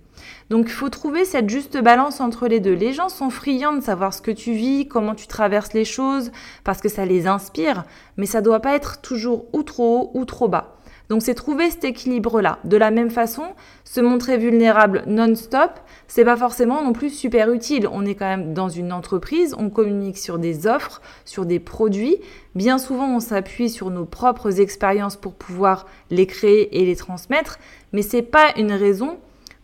Donc 0.51 0.67
il 0.67 0.73
faut 0.73 0.89
trouver 0.89 1.25
cette 1.25 1.49
juste 1.49 1.79
balance 1.79 2.21
entre 2.21 2.49
les 2.49 2.61
deux. 2.61 2.75
Les 2.75 2.93
gens 2.93 3.09
sont 3.09 3.31
friands 3.31 3.75
de 3.75 3.81
savoir 3.81 4.15
ce 4.15 4.23
que 4.23 4.31
tu 4.31 4.53
vis, 4.53 4.89
comment 4.89 5.15
tu 5.15 5.27
traverses 5.27 5.73
les 5.73 5.85
choses, 5.85 6.31
parce 6.65 6.81
que 6.81 6.89
ça 6.89 7.05
les 7.05 7.27
inspire, 7.27 7.85
mais 8.17 8.27
ça 8.27 8.41
doit 8.41 8.61
pas 8.61 8.75
être 8.75 9.01
toujours 9.01 9.47
ou 9.53 9.63
trop 9.63 10.11
haut 10.15 10.19
ou 10.19 10.25
trop 10.25 10.49
bas. 10.49 10.79
Donc 11.09 11.23
c'est 11.23 11.35
trouver 11.35 11.71
cet 11.71 11.85
équilibre-là. 11.85 12.59
De 12.65 12.77
la 12.77 12.91
même 12.91 13.11
façon, 13.11 13.45
se 13.85 14.01
montrer 14.01 14.37
vulnérable 14.37 15.05
non-stop, 15.07 15.71
c'est 16.07 16.25
pas 16.25 16.37
forcément 16.37 16.83
non 16.83 16.93
plus 16.93 17.11
super 17.11 17.51
utile. 17.51 17.89
On 17.91 18.05
est 18.05 18.15
quand 18.15 18.27
même 18.27 18.53
dans 18.53 18.69
une 18.69 18.93
entreprise, 18.93 19.55
on 19.59 19.71
communique 19.71 20.19
sur 20.19 20.39
des 20.39 20.67
offres, 20.67 21.01
sur 21.25 21.47
des 21.47 21.61
produits. 21.61 22.19
Bien 22.55 22.77
souvent, 22.77 23.09
on 23.09 23.21
s'appuie 23.21 23.71
sur 23.71 23.91
nos 23.91 24.05
propres 24.05 24.61
expériences 24.61 25.17
pour 25.17 25.35
pouvoir 25.35 25.87
les 26.11 26.27
créer 26.27 26.79
et 26.79 26.85
les 26.85 26.97
transmettre, 26.97 27.59
mais 27.93 28.03
c'est 28.03 28.23
pas 28.23 28.53
une 28.57 28.73
raison 28.73 29.19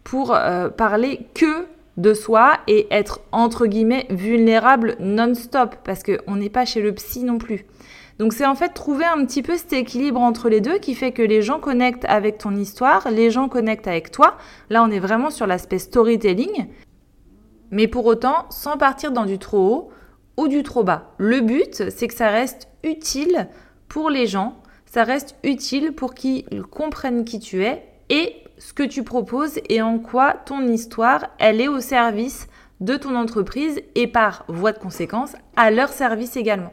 pour 0.04 0.34
euh, 0.34 0.68
parler 0.68 1.26
que 1.34 1.66
de 1.96 2.12
soi 2.12 2.58
et 2.66 2.86
être 2.90 3.20
entre 3.32 3.66
guillemets 3.66 4.06
vulnérable 4.10 4.96
non-stop 5.00 5.76
parce 5.84 6.02
qu'on 6.02 6.36
n'est 6.36 6.50
pas 6.50 6.64
chez 6.64 6.82
le 6.82 6.92
psy 6.92 7.24
non 7.24 7.38
plus. 7.38 7.64
Donc 8.18 8.32
c'est 8.32 8.46
en 8.46 8.54
fait 8.54 8.68
trouver 8.68 9.04
un 9.04 9.24
petit 9.24 9.42
peu 9.42 9.56
cet 9.56 9.72
équilibre 9.72 10.20
entre 10.20 10.48
les 10.48 10.60
deux 10.60 10.78
qui 10.78 10.94
fait 10.94 11.12
que 11.12 11.22
les 11.22 11.42
gens 11.42 11.58
connectent 11.58 12.04
avec 12.04 12.38
ton 12.38 12.54
histoire, 12.54 13.10
les 13.10 13.30
gens 13.30 13.48
connectent 13.48 13.88
avec 13.88 14.10
toi. 14.10 14.36
Là 14.70 14.84
on 14.84 14.90
est 14.90 15.00
vraiment 15.00 15.30
sur 15.30 15.46
l'aspect 15.46 15.78
storytelling, 15.78 16.66
mais 17.70 17.88
pour 17.88 18.06
autant 18.06 18.46
sans 18.50 18.76
partir 18.76 19.10
dans 19.10 19.24
du 19.24 19.38
trop 19.38 19.58
haut 19.58 19.88
ou 20.36 20.48
du 20.48 20.62
trop 20.62 20.84
bas. 20.84 21.14
Le 21.18 21.40
but 21.40 21.90
c'est 21.90 22.08
que 22.08 22.14
ça 22.14 22.28
reste 22.28 22.68
utile 22.82 23.48
pour 23.88 24.10
les 24.10 24.26
gens, 24.26 24.56
ça 24.86 25.04
reste 25.04 25.36
utile 25.42 25.92
pour 25.92 26.14
qu'ils 26.14 26.44
comprennent 26.70 27.24
qui 27.24 27.40
tu 27.40 27.64
es 27.64 27.84
et 28.10 28.43
ce 28.58 28.72
que 28.72 28.82
tu 28.82 29.02
proposes 29.02 29.58
et 29.68 29.82
en 29.82 29.98
quoi 29.98 30.34
ton 30.46 30.66
histoire, 30.66 31.26
elle 31.38 31.60
est 31.60 31.68
au 31.68 31.80
service 31.80 32.48
de 32.80 32.96
ton 32.96 33.14
entreprise 33.16 33.80
et 33.94 34.06
par 34.06 34.44
voie 34.48 34.72
de 34.72 34.78
conséquence 34.78 35.34
à 35.56 35.70
leur 35.70 35.90
service 35.90 36.36
également. 36.36 36.72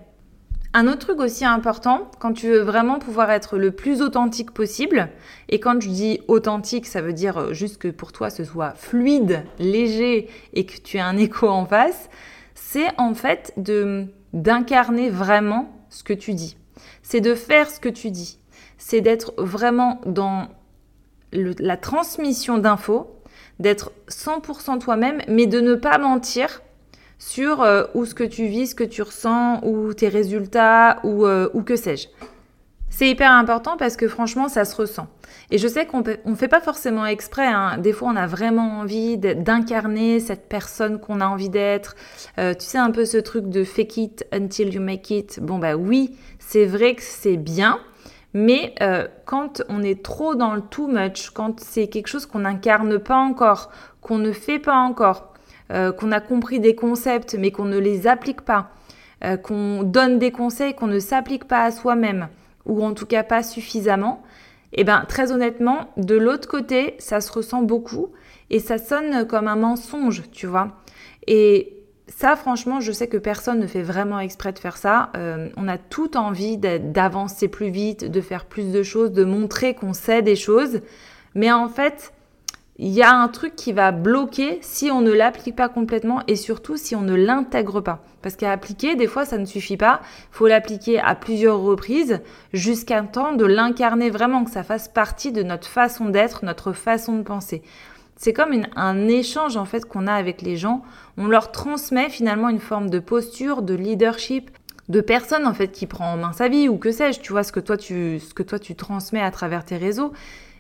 Un 0.74 0.88
autre 0.88 1.00
truc 1.00 1.20
aussi 1.20 1.44
important, 1.44 2.10
quand 2.20 2.32
tu 2.32 2.48
veux 2.48 2.62
vraiment 2.62 2.98
pouvoir 2.98 3.30
être 3.30 3.58
le 3.58 3.72
plus 3.72 4.02
authentique 4.02 4.52
possible, 4.52 5.10
et 5.50 5.60
quand 5.60 5.82
je 5.82 5.90
dis 5.90 6.22
authentique, 6.30 6.88
ça 6.88 7.02
veut 7.02 7.12
dire 7.12 7.54
juste 7.54 7.78
que 7.78 7.90
pour 7.90 8.14
toi 8.14 8.30
ce 8.30 8.46
soit 8.46 8.74
fluide, 8.76 9.44
léger 9.60 10.30
et 10.54 10.66
que 10.66 10.78
tu 10.78 10.96
aies 10.96 11.02
un 11.02 11.18
écho 11.18 11.50
en 11.50 11.66
face, 11.66 12.10
c'est 12.56 12.88
en 12.98 13.14
fait 13.14 13.54
de 13.58 14.06
d'incarner 14.32 15.10
vraiment 15.10 15.74
ce 15.90 16.06
que 16.06 16.14
tu 16.14 16.34
dis. 16.34 16.56
C'est 17.04 17.20
de 17.20 17.36
faire 17.36 17.70
ce 17.70 17.82
que 17.82 17.90
tu 17.90 18.10
dis. 18.10 18.40
C'est 18.78 19.02
d'être 19.02 19.34
vraiment 19.38 20.00
dans 20.06 20.48
la 21.34 21.78
transmission 21.78 22.58
d'infos, 22.58 23.16
d'être 23.60 23.92
100% 24.10 24.80
toi-même, 24.80 25.22
mais 25.28 25.46
de 25.46 25.60
ne 25.60 25.76
pas 25.76 25.98
mentir 25.98 26.62
sur 27.20 27.62
euh, 27.62 27.84
où 27.94 28.06
ce 28.06 28.16
que 28.16 28.24
tu 28.24 28.48
vis, 28.48 28.68
ce 28.68 28.76
que 28.76 28.84
tu 28.84 29.02
ressens, 29.04 29.64
ou 29.64 29.94
tes 29.94 30.10
résultats, 30.10 31.00
ou, 31.04 31.26
euh, 31.26 31.50
ou 31.54 31.62
que 31.62 31.76
sais-je. 31.76 32.08
C'est 32.90 33.10
hyper 33.10 33.32
important 33.32 33.78
parce 33.78 33.96
que 33.96 34.08
franchement, 34.08 34.50
ça 34.50 34.66
se 34.66 34.76
ressent. 34.76 35.08
Et 35.50 35.58
je 35.58 35.68
sais 35.68 35.86
qu'on 35.86 36.04
ne 36.26 36.36
fait 36.36 36.50
pas 36.50 36.60
forcément 36.60 37.06
exprès. 37.06 37.48
Hein. 37.48 37.78
Des 37.78 37.94
fois, 37.94 38.10
on 38.10 38.18
a 38.18 38.28
vraiment 38.28 38.80
envie 38.80 39.18
d'incarner 39.18 40.20
cette 40.20 40.50
personne 40.50 41.00
qu'on 41.00 41.22
a 41.22 41.26
envie 41.26 41.50
d'être. 41.50 41.96
Euh, 42.38 42.54
tu 42.54 42.66
sais, 42.66 42.78
un 42.78 42.92
peu 42.92 43.06
ce 43.06 43.18
truc 43.18 43.48
de 43.48 43.64
fake 43.64 43.98
it 43.98 44.28
until 44.34 44.74
you 44.74 44.82
make 44.82 45.10
it. 45.10 45.40
Bon, 45.42 45.58
bah 45.58 45.76
oui, 45.76 46.18
c'est 46.40 46.66
vrai 46.66 46.96
que 46.96 47.02
c'est 47.02 47.38
bien. 47.38 47.80
Mais 48.34 48.74
euh, 48.82 49.08
quand 49.26 49.62
on 49.70 49.84
est 49.84 50.04
trop 50.04 50.36
dans 50.36 50.56
le 50.56 50.62
too 50.62 50.88
much, 50.88 51.32
quand 51.32 51.60
c'est 51.60 51.88
quelque 51.88 52.08
chose 52.08 52.26
qu'on 52.26 52.40
n'incarne 52.40 52.98
pas 53.00 53.18
encore, 53.18 53.72
qu'on 54.00 54.18
ne 54.18 54.32
fait 54.32 54.60
pas 54.60 54.78
encore, 54.78 55.34
euh, 55.72 55.92
qu'on 55.92 56.12
a 56.12 56.20
compris 56.20 56.60
des 56.60 56.76
concepts 56.76 57.36
mais 57.38 57.52
qu'on 57.52 57.66
ne 57.66 57.78
les 57.78 58.08
applique 58.08 58.42
pas, 58.42 58.72
euh, 59.24 59.38
qu'on 59.38 59.84
donne 59.84 60.18
des 60.18 60.32
conseils 60.32 60.74
qu'on 60.74 60.88
ne 60.88 61.00
s'applique 61.00 61.46
pas 61.46 61.64
à 61.64 61.72
soi-même, 61.72 62.30
ou 62.66 62.84
en 62.84 62.94
tout 62.94 63.06
cas 63.06 63.24
pas 63.24 63.44
suffisamment, 63.44 64.24
eh 64.74 64.84
ben 64.86 65.04
très 65.08 65.32
honnêtement, 65.34 65.90
de 65.98 66.16
l'autre 66.16 66.48
côté, 66.48 66.96
ça 67.00 67.20
se 67.20 67.32
ressent 67.32 67.62
beaucoup 67.62 68.12
et 68.50 68.60
ça 68.60 68.78
sonne 68.78 69.28
comme 69.28 69.48
un 69.48 69.58
mensonge, 69.58 70.24
tu 70.32 70.48
vois. 70.48 70.70
Et 71.28 71.81
ça, 72.18 72.36
franchement, 72.36 72.82
je 72.82 72.92
sais 72.92 73.08
que 73.08 73.18
personne 73.18 73.60
ne 73.60 73.68
fait 73.68 73.82
vraiment 73.82 74.20
exprès 74.20 74.52
de 74.52 74.60
faire 74.60 74.78
ça. 74.78 75.12
Euh, 75.16 75.50
on 75.56 75.68
a 75.68 75.78
tout 75.78 76.18
envie 76.18 76.58
d'avancer 76.58 77.48
plus 77.48 77.70
vite, 77.70 78.10
de 78.10 78.22
faire 78.22 78.46
plus 78.46 78.72
de 78.72 78.84
choses, 78.84 79.12
de 79.12 79.24
montrer 79.24 79.74
qu'on 79.74 79.94
sait 79.94 80.22
des 80.22 80.36
choses. 80.36 80.82
Mais 81.36 81.52
en 81.52 81.70
fait, 81.70 82.14
il 82.78 82.90
y 82.90 83.02
a 83.02 83.14
un 83.14 83.28
truc 83.28 83.56
qui 83.56 83.72
va 83.74 83.92
bloquer 83.92 84.60
si 84.62 84.92
on 84.92 85.02
ne 85.02 85.12
l'applique 85.12 85.56
pas 85.56 85.70
complètement 85.70 86.22
et 86.28 86.36
surtout 86.36 86.78
si 86.78 86.96
on 86.96 87.02
ne 87.02 87.16
l'intègre 87.16 87.80
pas. 87.80 88.04
Parce 88.22 88.36
qu'à 88.36 88.52
appliquer, 88.52 88.96
des 88.96 89.08
fois, 89.08 89.24
ça 89.24 89.38
ne 89.38 89.46
suffit 89.46 89.78
pas. 89.78 90.02
Il 90.32 90.36
faut 90.36 90.48
l'appliquer 90.48 91.00
à 91.00 91.16
plusieurs 91.16 91.60
reprises 91.60 92.20
jusqu'à 92.54 93.02
temps 93.04 93.34
de 93.34 93.46
l'incarner 93.46 94.10
vraiment, 94.10 94.44
que 94.44 94.52
ça 94.52 94.64
fasse 94.64 94.88
partie 94.88 95.32
de 95.32 95.44
notre 95.44 95.68
façon 95.68 96.10
d'être, 96.10 96.44
notre 96.44 96.74
façon 96.74 97.18
de 97.18 97.24
penser. 97.24 97.62
C'est 98.24 98.34
comme 98.34 98.54
un 98.76 99.08
échange 99.08 99.58
en 99.58 99.66
fait 99.66 99.84
qu'on 99.84 100.06
a 100.06 100.14
avec 100.14 100.44
les 100.44 100.56
gens. 100.56 100.84
On 101.18 101.26
leur 101.26 101.52
transmet 101.52 102.08
finalement 102.08 102.50
une 102.50 102.60
forme 102.60 102.92
de 102.92 103.00
posture, 103.00 103.64
de 103.64 103.74
leadership, 103.74 104.52
de 104.90 105.02
personne 105.02 105.48
en 105.48 105.56
fait 105.56 105.70
qui 105.70 105.88
prend 105.88 106.14
en 106.14 106.18
main 106.18 106.32
sa 106.32 106.48
vie 106.48 106.70
ou 106.70 106.78
que 106.78 106.92
sais-je. 106.92 107.20
Tu 107.20 107.32
vois 107.32 107.42
ce 107.42 107.52
que 107.52 107.60
toi 107.60 107.78
tu 107.78 108.20
ce 108.20 108.36
que 108.36 108.44
toi 108.44 108.60
tu 108.60 108.76
transmets 108.76 109.24
à 109.24 109.32
travers 109.32 109.66
tes 109.66 109.76
réseaux. 109.76 110.14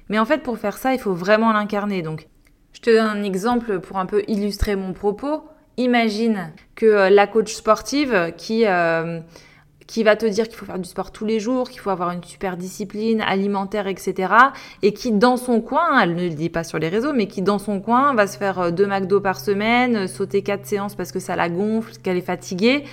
Mais 0.09 0.17
en 0.17 0.25
fait 0.25 0.39
pour 0.39 0.57
faire 0.57 0.75
ça 0.79 0.95
il 0.95 0.99
faut 0.99 1.13
vraiment 1.13 1.53
l'incarner. 1.53 2.01
Donc 2.01 2.27
je 2.73 2.81
te 2.81 2.89
donne 2.89 3.05
un 3.05 3.21
exemple 3.21 3.79
pour 3.79 3.99
un 3.99 4.07
peu 4.07 4.23
illustrer 4.27 4.75
mon 4.75 4.93
propos. 4.93 5.43
Imagine 5.77 6.53
que 6.73 6.87
euh, 6.87 7.09
la 7.11 7.27
coach 7.27 7.53
sportive 7.53 8.33
qui 8.37 8.65
euh, 8.65 9.19
qui 9.91 10.03
va 10.03 10.15
te 10.15 10.25
dire 10.25 10.47
qu'il 10.47 10.55
faut 10.55 10.65
faire 10.65 10.79
du 10.79 10.87
sport 10.87 11.11
tous 11.11 11.25
les 11.25 11.41
jours, 11.41 11.69
qu'il 11.69 11.81
faut 11.81 11.89
avoir 11.89 12.11
une 12.11 12.23
super 12.23 12.55
discipline 12.55 13.19
alimentaire, 13.19 13.87
etc. 13.87 14.33
Et 14.83 14.93
qui, 14.93 15.11
dans 15.11 15.35
son 15.35 15.59
coin, 15.59 15.99
elle 16.01 16.15
ne 16.15 16.29
le 16.29 16.29
dit 16.29 16.49
pas 16.49 16.63
sur 16.63 16.79
les 16.79 16.87
réseaux, 16.87 17.11
mais 17.11 17.27
qui, 17.27 17.41
dans 17.41 17.59
son 17.59 17.81
coin, 17.81 18.13
va 18.13 18.25
se 18.25 18.37
faire 18.37 18.57
euh, 18.57 18.71
deux 18.71 18.87
McDo 18.87 19.19
par 19.19 19.37
semaine, 19.37 19.97
euh, 19.97 20.07
sauter 20.07 20.43
quatre 20.43 20.65
séances 20.65 20.95
parce 20.95 21.11
que 21.11 21.19
ça 21.19 21.35
la 21.35 21.49
gonfle, 21.49 21.91
qu'elle 22.01 22.15
est 22.15 22.21
fatiguée. 22.21 22.85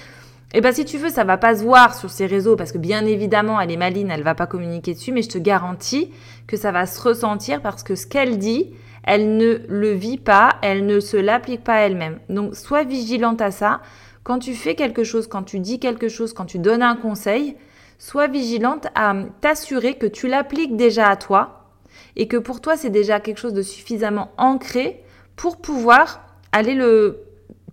Eh 0.55 0.61
ben 0.61 0.73
si 0.73 0.85
tu 0.85 0.99
veux, 0.99 1.09
ça 1.09 1.23
va 1.23 1.37
pas 1.37 1.55
se 1.55 1.63
voir 1.63 1.95
sur 1.95 2.11
ses 2.11 2.27
réseaux 2.27 2.57
parce 2.57 2.73
que 2.73 2.79
bien 2.79 3.07
évidemment, 3.07 3.61
elle 3.61 3.71
est 3.71 3.77
maline, 3.77 4.11
elle 4.11 4.25
va 4.25 4.35
pas 4.35 4.47
communiquer 4.47 4.95
dessus, 4.95 5.13
mais 5.13 5.23
je 5.23 5.29
te 5.29 5.39
garantis 5.39 6.11
que 6.49 6.57
ça 6.57 6.73
va 6.73 6.87
se 6.87 7.01
ressentir 7.01 7.63
parce 7.63 7.85
que 7.85 7.95
ce 7.95 8.09
qu'elle 8.09 8.39
dit, 8.39 8.73
elle 9.05 9.37
ne 9.37 9.61
le 9.69 9.93
vit 9.93 10.19
pas, 10.19 10.57
elle 10.63 10.85
ne 10.85 10.99
se 10.99 11.17
l'applique 11.17 11.63
pas 11.63 11.77
elle-même. 11.77 12.19
Donc 12.29 12.57
sois 12.57 12.83
vigilante 12.83 13.41
à 13.41 13.53
ça. 13.53 13.83
Quand 14.29 14.41
tu 14.41 14.55
fais 14.55 14.75
quelque 14.75 15.05
chose, 15.05 15.27
quand 15.27 15.43
tu 15.43 15.59
dis 15.59 15.81
quelque 15.81 16.11
chose, 16.11 16.35
quand 16.35 16.45
tu 16.45 16.59
donnes 16.59 16.83
un 16.83 16.97
conseil, 16.97 17.57
sois 17.99 18.27
vigilante 18.27 18.87
à 18.95 19.15
t'assurer 19.41 19.95
que 19.95 20.05
tu 20.05 20.29
l'appliques 20.29 20.77
déjà 20.77 21.09
à 21.09 21.17
toi 21.17 21.71
et 22.15 22.29
que 22.29 22.37
pour 22.37 22.61
toi 22.61 22.77
c'est 22.77 22.91
déjà 22.91 23.21
quelque 23.21 23.39
chose 23.39 23.55
de 23.55 23.63
suffisamment 23.63 24.31
ancré 24.37 25.03
pour 25.35 25.57
pouvoir 25.57 26.27
aller 26.53 26.75
le 26.75 27.21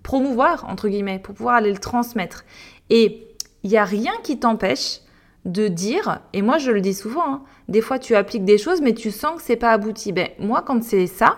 promouvoir, 0.02 0.64
entre 0.70 0.88
guillemets, 0.88 1.20
pour 1.20 1.36
pouvoir 1.36 1.56
aller 1.56 1.74
le 1.74 1.78
transmettre. 1.78 2.46
Et 2.90 3.28
il 3.64 3.70
n'y 3.70 3.78
a 3.78 3.84
rien 3.84 4.14
qui 4.24 4.40
t'empêche 4.40 5.02
de 5.44 5.68
dire, 5.68 6.22
et 6.32 6.42
moi 6.42 6.58
je 6.58 6.72
le 6.72 6.80
dis 6.80 6.94
souvent, 6.94 7.28
hein, 7.28 7.44
des 7.68 7.82
fois 7.82 8.00
tu 8.00 8.16
appliques 8.16 8.46
des 8.46 8.58
choses 8.58 8.80
mais 8.80 8.94
tu 8.94 9.12
sens 9.12 9.36
que 9.36 9.42
c'est 9.42 9.58
pas 9.58 9.74
abouti. 9.74 10.14
Ben, 10.14 10.30
moi 10.40 10.64
quand 10.66 10.82
c'est 10.86 11.08
ça, 11.08 11.38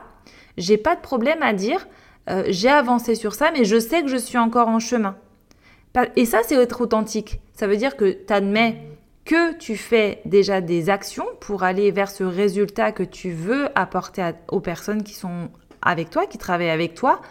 j'ai 0.58 0.78
pas 0.78 0.96
de 0.96 1.02
problème 1.02 1.42
à 1.42 1.54
dire, 1.54 1.88
euh, 2.30 2.44
j'ai 2.48 2.70
avancé 2.70 3.16
sur 3.16 3.34
ça 3.34 3.52
mais 3.52 3.66
je 3.66 3.80
sais 3.80 4.02
que 4.02 4.08
je 4.08 4.18
suis 4.18 4.38
encore 4.38 4.68
en 4.68 4.80
chemin. 4.80 5.16
Et 6.16 6.26
ça 6.26 6.42
c'est 6.44 6.56
être 6.56 6.82
authentique. 6.82 7.40
Ça 7.54 7.66
veut 7.66 7.78
dire 7.78 7.98
que 7.98 8.12
tu 8.12 8.32
admets 8.32 8.84
que 9.26 9.54
tu 9.58 9.76
fais 9.76 10.22
déjà 10.26 10.62
des 10.62 10.90
actions 10.90 11.26
pour 11.42 11.64
aller 11.64 11.92
vers 11.92 12.10
ce 12.10 12.24
résultat 12.24 12.92
que 12.94 13.04
tu 13.04 13.32
veux 13.32 13.68
apporter 13.76 14.32
aux 14.48 14.62
personnes 14.62 15.04
qui 15.04 15.14
sont 15.14 15.50
avec 15.82 16.10
toi, 16.10 16.26
qui 16.28 16.38
travaillent 16.38 16.70
avec 16.70 16.94
toi, 16.94 17.22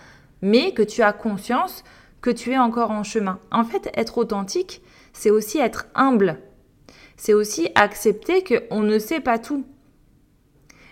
mais 0.42 0.72
que 0.72 0.82
tu 0.82 1.02
as 1.02 1.12
conscience 1.12 1.84
que 2.20 2.30
tu 2.30 2.52
es 2.52 2.58
encore 2.58 2.90
en 2.90 3.02
chemin. 3.02 3.38
En 3.50 3.64
fait, 3.64 3.90
être 3.94 4.18
authentique, 4.18 4.82
c'est 5.12 5.30
aussi 5.30 5.58
être 5.58 5.86
humble. 5.94 6.38
C'est 7.16 7.32
aussi 7.32 7.68
accepter 7.74 8.44
qu'on 8.44 8.80
ne 8.80 8.98
sait 8.98 9.20
pas 9.20 9.38
tout. 9.38 9.64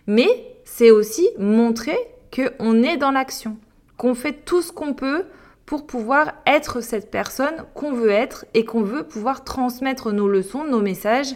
Mais 0.07 0.29
c'est 0.65 0.91
aussi 0.91 1.29
montrer 1.39 1.99
qu'on 2.35 2.83
est 2.83 2.97
dans 2.97 3.11
l'action, 3.11 3.57
qu'on 3.97 4.15
fait 4.15 4.45
tout 4.45 4.63
ce 4.63 4.73
qu'on 4.73 4.95
peut 4.95 5.25
pour 5.67 5.87
pouvoir 5.87 6.33
être 6.47 6.81
cette 6.81 7.11
personne 7.11 7.65
qu'on 7.75 7.93
veut 7.93 8.11
être 8.11 8.45
et 8.55 8.65
qu'on 8.65 8.83
veut 8.83 9.05
pouvoir 9.05 9.45
transmettre 9.45 10.13
nos 10.13 10.29
leçons, 10.29 10.65
nos 10.65 10.83
messages 10.83 11.35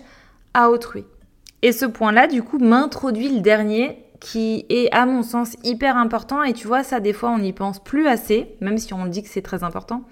à 0.54 0.70
autrui. 0.70 1.04
Et 1.62 1.72
ce 1.72 1.86
point-là, 1.86 2.26
du 2.26 2.42
coup, 2.42 2.58
m'introduit 2.58 3.28
le 3.28 3.40
dernier 3.40 4.04
qui 4.20 4.66
est 4.68 4.92
à 4.92 5.06
mon 5.06 5.22
sens 5.22 5.56
hyper 5.64 5.96
important 5.96 6.42
et 6.42 6.52
tu 6.52 6.66
vois 6.66 6.82
ça 6.82 6.98
des 7.00 7.12
fois 7.12 7.30
on 7.30 7.38
n'y 7.38 7.52
pense 7.52 7.78
plus 7.78 8.08
assez, 8.08 8.48
même 8.60 8.78
si 8.78 8.92
on 8.92 9.06
dit 9.06 9.22
que 9.22 9.28
c'est 9.28 9.42
très 9.42 9.62
important, 9.62 10.02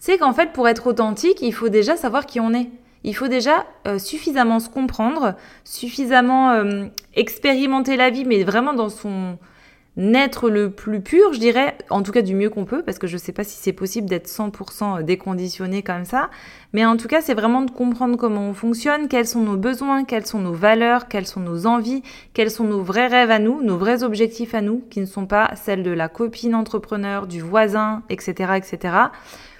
c'est 0.00 0.18
qu'en 0.18 0.32
fait 0.32 0.52
pour 0.52 0.68
être 0.68 0.88
authentique 0.88 1.40
il 1.42 1.52
faut 1.52 1.68
déjà 1.68 1.96
savoir 1.96 2.26
qui 2.26 2.40
on 2.40 2.52
est. 2.52 2.68
Il 3.04 3.14
faut 3.14 3.28
déjà 3.28 3.66
euh, 3.86 4.00
suffisamment 4.00 4.58
se 4.58 4.68
comprendre, 4.68 5.36
suffisamment 5.62 6.50
euh, 6.50 6.86
expérimenter 7.14 7.96
la 7.96 8.10
vie, 8.10 8.24
mais 8.24 8.42
vraiment 8.42 8.72
dans 8.72 8.88
son, 8.88 9.38
N'être 9.98 10.50
le 10.50 10.70
plus 10.70 11.00
pur, 11.00 11.32
je 11.32 11.38
dirais, 11.38 11.74
en 11.88 12.02
tout 12.02 12.12
cas 12.12 12.20
du 12.20 12.34
mieux 12.34 12.50
qu'on 12.50 12.66
peut, 12.66 12.82
parce 12.82 12.98
que 12.98 13.06
je 13.06 13.14
ne 13.14 13.18
sais 13.18 13.32
pas 13.32 13.44
si 13.44 13.56
c'est 13.56 13.72
possible 13.72 14.06
d'être 14.06 14.28
100% 14.28 15.02
déconditionné 15.02 15.82
comme 15.82 16.04
ça, 16.04 16.28
mais 16.74 16.84
en 16.84 16.98
tout 16.98 17.08
cas 17.08 17.22
c'est 17.22 17.32
vraiment 17.32 17.62
de 17.62 17.70
comprendre 17.70 18.18
comment 18.18 18.46
on 18.46 18.52
fonctionne, 18.52 19.08
quels 19.08 19.26
sont 19.26 19.40
nos 19.40 19.56
besoins, 19.56 20.04
quelles 20.04 20.26
sont 20.26 20.40
nos 20.40 20.52
valeurs, 20.52 21.08
quelles 21.08 21.26
sont 21.26 21.40
nos 21.40 21.66
envies, 21.66 22.02
quels 22.34 22.50
sont 22.50 22.64
nos 22.64 22.82
vrais 22.82 23.06
rêves 23.06 23.30
à 23.30 23.38
nous, 23.38 23.62
nos 23.62 23.78
vrais 23.78 24.02
objectifs 24.02 24.54
à 24.54 24.60
nous, 24.60 24.84
qui 24.90 25.00
ne 25.00 25.06
sont 25.06 25.26
pas 25.26 25.50
celles 25.56 25.82
de 25.82 25.92
la 25.92 26.08
copine 26.08 26.54
entrepreneur, 26.54 27.26
du 27.26 27.40
voisin, 27.40 28.02
etc., 28.10 28.52
etc., 28.56 28.94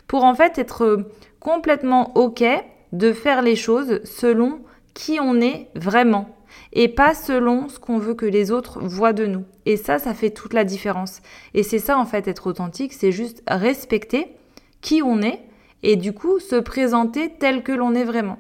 pour 0.06 0.24
en 0.24 0.34
fait 0.34 0.58
être 0.58 1.06
complètement 1.40 2.12
OK 2.14 2.44
de 2.92 3.12
faire 3.14 3.40
les 3.40 3.56
choses 3.56 4.00
selon 4.04 4.60
qui 4.92 5.18
on 5.18 5.40
est 5.40 5.68
vraiment 5.74 6.36
et 6.72 6.88
pas 6.88 7.14
selon 7.14 7.68
ce 7.68 7.78
qu'on 7.78 7.98
veut 7.98 8.14
que 8.14 8.26
les 8.26 8.50
autres 8.50 8.80
voient 8.80 9.12
de 9.12 9.26
nous. 9.26 9.44
Et 9.64 9.76
ça, 9.76 9.98
ça 9.98 10.14
fait 10.14 10.30
toute 10.30 10.54
la 10.54 10.64
différence. 10.64 11.20
Et 11.54 11.62
c'est 11.62 11.78
ça, 11.78 11.98
en 11.98 12.04
fait, 12.04 12.28
être 12.28 12.46
authentique, 12.46 12.92
c'est 12.92 13.12
juste 13.12 13.42
respecter 13.48 14.36
qui 14.80 15.02
on 15.02 15.22
est 15.22 15.40
et 15.82 15.96
du 15.96 16.12
coup 16.12 16.38
se 16.38 16.56
présenter 16.56 17.32
tel 17.38 17.62
que 17.62 17.72
l'on 17.72 17.94
est 17.94 18.04
vraiment. 18.04 18.38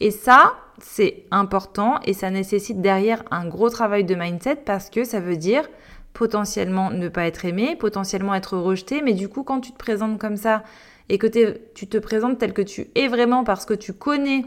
Et 0.00 0.10
ça, 0.10 0.54
c'est 0.80 1.24
important 1.30 2.00
et 2.04 2.14
ça 2.14 2.30
nécessite 2.30 2.80
derrière 2.80 3.22
un 3.30 3.46
gros 3.46 3.70
travail 3.70 4.04
de 4.04 4.14
mindset 4.14 4.56
parce 4.56 4.90
que 4.90 5.04
ça 5.04 5.20
veut 5.20 5.36
dire 5.36 5.68
potentiellement 6.12 6.90
ne 6.90 7.08
pas 7.08 7.26
être 7.26 7.44
aimé, 7.44 7.76
potentiellement 7.78 8.34
être 8.34 8.56
rejeté, 8.56 9.02
mais 9.02 9.12
du 9.12 9.28
coup 9.28 9.42
quand 9.42 9.60
tu 9.60 9.72
te 9.72 9.78
présentes 9.78 10.18
comme 10.18 10.36
ça 10.36 10.62
et 11.08 11.18
que 11.18 11.26
tu 11.74 11.86
te 11.86 11.98
présentes 11.98 12.38
tel 12.38 12.52
que 12.52 12.62
tu 12.62 12.88
es 12.94 13.08
vraiment 13.08 13.44
parce 13.44 13.66
que 13.66 13.74
tu 13.74 13.92
connais 13.92 14.44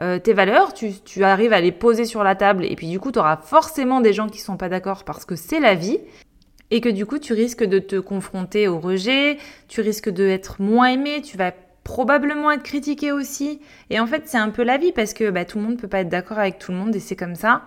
euh, 0.00 0.18
tes 0.18 0.32
valeurs, 0.32 0.72
tu, 0.72 1.24
arrives 1.24 1.52
à 1.52 1.60
les 1.60 1.72
poser 1.72 2.06
sur 2.06 2.24
la 2.24 2.34
table 2.34 2.64
et 2.64 2.74
puis 2.74 2.88
du 2.88 2.98
coup, 2.98 3.12
tu 3.12 3.18
auras 3.18 3.36
forcément 3.36 4.00
des 4.00 4.12
gens 4.12 4.28
qui 4.28 4.38
sont 4.38 4.56
pas 4.56 4.68
d'accord 4.70 5.04
parce 5.04 5.26
que 5.26 5.36
c'est 5.36 5.60
la 5.60 5.74
vie 5.74 5.98
et 6.70 6.80
que 6.80 6.88
du 6.88 7.04
coup, 7.04 7.18
tu 7.18 7.34
risques 7.34 7.64
de 7.64 7.78
te 7.78 7.96
confronter 7.96 8.66
au 8.66 8.78
rejet, 8.78 9.36
tu 9.68 9.80
risques 9.82 10.08
d'être 10.08 10.62
moins 10.62 10.86
aimé, 10.86 11.20
tu 11.22 11.36
vas 11.36 11.52
probablement 11.84 12.50
être 12.50 12.62
critiqué 12.62 13.12
aussi. 13.12 13.60
Et 13.90 14.00
en 14.00 14.06
fait, 14.06 14.22
c'est 14.26 14.38
un 14.38 14.50
peu 14.50 14.62
la 14.62 14.78
vie 14.78 14.92
parce 14.92 15.12
que 15.12 15.30
bah, 15.30 15.44
tout 15.44 15.58
le 15.58 15.64
monde 15.64 15.74
ne 15.74 15.80
peut 15.80 15.88
pas 15.88 16.00
être 16.00 16.08
d'accord 16.08 16.38
avec 16.38 16.58
tout 16.58 16.72
le 16.72 16.78
monde 16.78 16.94
et 16.96 17.00
c'est 17.00 17.16
comme 17.16 17.34
ça. 17.34 17.64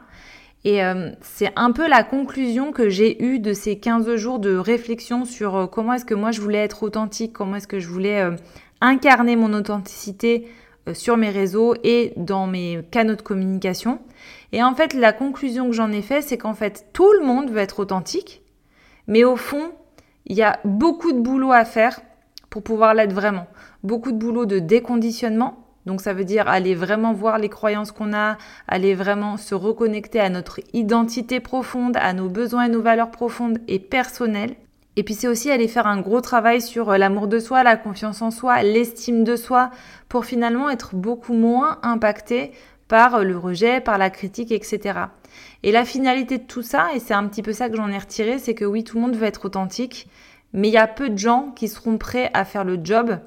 Et 0.63 0.83
euh, 0.83 1.11
c'est 1.21 1.51
un 1.55 1.71
peu 1.71 1.87
la 1.87 2.03
conclusion 2.03 2.71
que 2.71 2.89
j'ai 2.89 3.21
eue 3.21 3.39
de 3.39 3.53
ces 3.53 3.77
15 3.77 4.15
jours 4.15 4.39
de 4.39 4.55
réflexion 4.55 5.25
sur 5.25 5.55
euh, 5.55 5.67
comment 5.67 5.93
est-ce 5.93 6.05
que 6.05 6.13
moi 6.13 6.31
je 6.31 6.39
voulais 6.39 6.59
être 6.59 6.83
authentique, 6.83 7.33
comment 7.33 7.57
est-ce 7.57 7.67
que 7.67 7.79
je 7.79 7.89
voulais 7.89 8.29
incarner 8.79 9.35
mon 9.35 9.53
authenticité 9.53 10.47
sur 10.91 11.15
mes 11.15 11.29
réseaux 11.29 11.75
et 11.83 12.13
dans 12.17 12.47
mes 12.47 12.81
canaux 12.91 13.15
de 13.15 13.21
communication. 13.21 13.99
Et 14.51 14.61
en 14.61 14.75
fait, 14.75 14.93
la 14.93 15.13
conclusion 15.13 15.67
que 15.67 15.75
j'en 15.75 15.91
ai 15.91 16.01
fait, 16.01 16.21
c'est 16.21 16.37
qu'en 16.37 16.53
fait, 16.53 16.87
tout 16.93 17.11
le 17.13 17.25
monde 17.25 17.49
veut 17.49 17.59
être 17.59 17.79
authentique, 17.79 18.41
mais 19.07 19.23
au 19.23 19.35
fond, 19.35 19.71
il 20.25 20.35
y 20.35 20.43
a 20.43 20.59
beaucoup 20.63 21.11
de 21.11 21.19
boulot 21.19 21.51
à 21.51 21.65
faire 21.65 22.01
pour 22.49 22.63
pouvoir 22.63 22.93
l'être 22.93 23.13
vraiment. 23.13 23.47
Beaucoup 23.83 24.11
de 24.11 24.17
boulot 24.17 24.45
de 24.45 24.59
déconditionnement. 24.59 25.59
Donc 25.85 26.01
ça 26.01 26.13
veut 26.13 26.23
dire 26.23 26.47
aller 26.47 26.75
vraiment 26.75 27.11
voir 27.11 27.39
les 27.39 27.49
croyances 27.49 27.91
qu'on 27.91 28.13
a, 28.13 28.37
aller 28.67 28.95
vraiment 28.95 29.37
se 29.37 29.53
reconnecter 29.53 30.19
à 30.19 30.29
notre 30.29 30.61
identité 30.71 31.39
profonde, 31.39 31.97
à 31.97 32.13
nos 32.13 32.29
besoins 32.29 32.65
et 32.65 32.69
nos 32.69 32.81
valeurs 32.81 33.11
profondes 33.11 33.59
et 33.67 33.79
personnelles. 33.79 34.55
Et 34.95 35.03
puis 35.03 35.13
c'est 35.13 35.27
aussi 35.27 35.49
aller 35.49 35.67
faire 35.67 35.87
un 35.87 35.99
gros 36.01 36.21
travail 36.21 36.61
sur 36.61 36.91
euh, 36.91 36.97
l'amour 36.97 37.27
de 37.27 37.39
soi, 37.39 37.63
la 37.63 37.77
confiance 37.77 38.21
en 38.21 38.31
soi, 38.31 38.61
l'estime 38.61 39.23
de 39.23 39.35
soi, 39.35 39.71
pour 40.07 40.25
finalement 40.25 40.69
être 40.69 40.95
beaucoup 40.95 41.33
moins 41.33 41.79
impacté 41.81 42.51
par 42.87 43.15
euh, 43.15 43.23
le 43.23 43.37
rejet, 43.37 43.81
par 43.81 43.97
la 43.97 44.09
critique, 44.09 44.51
etc. 44.51 44.99
Et 45.63 45.71
la 45.71 45.85
finalité 45.85 46.37
de 46.37 46.43
tout 46.43 46.61
ça, 46.61 46.89
et 46.95 46.99
c'est 46.99 47.13
un 47.13 47.27
petit 47.27 47.41
peu 47.41 47.53
ça 47.53 47.69
que 47.69 47.75
j'en 47.75 47.89
ai 47.89 47.97
retiré, 47.97 48.37
c'est 48.37 48.53
que 48.53 48.65
oui, 48.65 48.83
tout 48.83 48.97
le 48.97 49.01
monde 49.01 49.15
veut 49.15 49.25
être 49.25 49.45
authentique, 49.45 50.07
mais 50.53 50.67
il 50.67 50.73
y 50.73 50.77
a 50.77 50.87
peu 50.87 51.09
de 51.09 51.17
gens 51.17 51.51
qui 51.55 51.67
seront 51.67 51.97
prêts 51.97 52.29
à 52.33 52.45
faire 52.45 52.63
le 52.63 52.79
job 52.83 53.17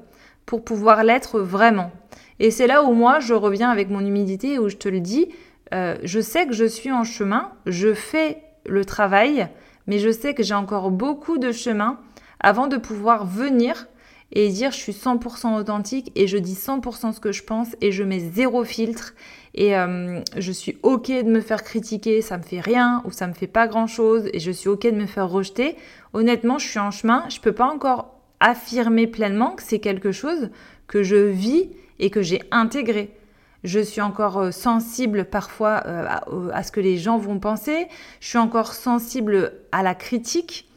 pour 0.45 0.63
pouvoir 0.63 1.03
l'être 1.03 1.41
vraiment. 1.41 1.91
Et 2.39 2.51
c'est 2.51 2.67
là 2.67 2.83
où 2.83 2.93
moi, 2.93 3.19
je 3.19 3.33
reviens 3.33 3.69
avec 3.69 3.89
mon 3.89 3.99
humidité, 3.99 4.59
où 4.59 4.69
je 4.69 4.77
te 4.77 4.87
le 4.87 5.01
dis, 5.01 5.29
euh, 5.73 5.97
je 6.03 6.19
sais 6.19 6.47
que 6.47 6.53
je 6.53 6.65
suis 6.65 6.91
en 6.91 7.03
chemin, 7.03 7.51
je 7.65 7.93
fais 7.93 8.41
le 8.65 8.85
travail, 8.85 9.47
mais 9.87 9.99
je 9.99 10.11
sais 10.11 10.33
que 10.33 10.43
j'ai 10.43 10.53
encore 10.53 10.91
beaucoup 10.91 11.37
de 11.37 11.51
chemin 11.51 11.99
avant 12.39 12.67
de 12.67 12.77
pouvoir 12.77 13.25
venir 13.25 13.87
et 14.31 14.49
dire 14.49 14.71
je 14.71 14.77
suis 14.77 14.91
100% 14.91 15.57
authentique 15.57 16.11
et 16.15 16.27
je 16.27 16.37
dis 16.37 16.53
100% 16.53 17.13
ce 17.13 17.19
que 17.19 17.31
je 17.31 17.43
pense 17.43 17.75
et 17.81 17.91
je 17.91 18.03
mets 18.03 18.19
zéro 18.19 18.63
filtre. 18.63 19.13
Et 19.55 19.75
euh, 19.75 20.19
je 20.37 20.51
suis 20.51 20.77
ok 20.83 21.07
de 21.07 21.29
me 21.29 21.41
faire 21.41 21.63
critiquer, 21.63 22.21
ça 22.21 22.37
me 22.37 22.43
fait 22.43 22.59
rien 22.59 23.01
ou 23.05 23.11
ça 23.11 23.27
me 23.27 23.33
fait 23.33 23.47
pas 23.47 23.67
grand 23.67 23.87
chose 23.87 24.29
et 24.33 24.39
je 24.39 24.51
suis 24.51 24.69
ok 24.69 24.83
de 24.83 24.91
me 24.91 25.07
faire 25.07 25.29
rejeter. 25.29 25.75
Honnêtement, 26.13 26.59
je 26.59 26.67
suis 26.67 26.79
en 26.79 26.91
chemin, 26.91 27.23
je 27.29 27.39
peux 27.39 27.53
pas 27.53 27.65
encore 27.65 28.13
affirmer 28.39 29.07
pleinement 29.07 29.51
que 29.51 29.63
c'est 29.63 29.79
quelque 29.79 30.11
chose 30.11 30.49
que 30.87 31.01
je 31.01 31.15
vis 31.15 31.69
et 31.99 32.09
que 32.09 32.21
j'ai 32.21 32.43
intégré 32.51 33.16
je 33.63 33.79
suis 33.79 34.01
encore 34.01 34.37
euh, 34.37 34.51
sensible 34.51 35.25
parfois 35.25 35.83
euh, 35.85 36.05
à, 36.53 36.63
ce 36.63 36.71
que 36.71 36.79
les 36.79 36.97
gens 36.97 37.17
vont 37.17 37.39
penser, 37.39 37.87
je 38.19 38.27
suis 38.27 38.37
encore 38.37 38.73
sensible 38.73 39.53
à 39.71 39.83
la 39.83 39.95
critique. 39.95 40.69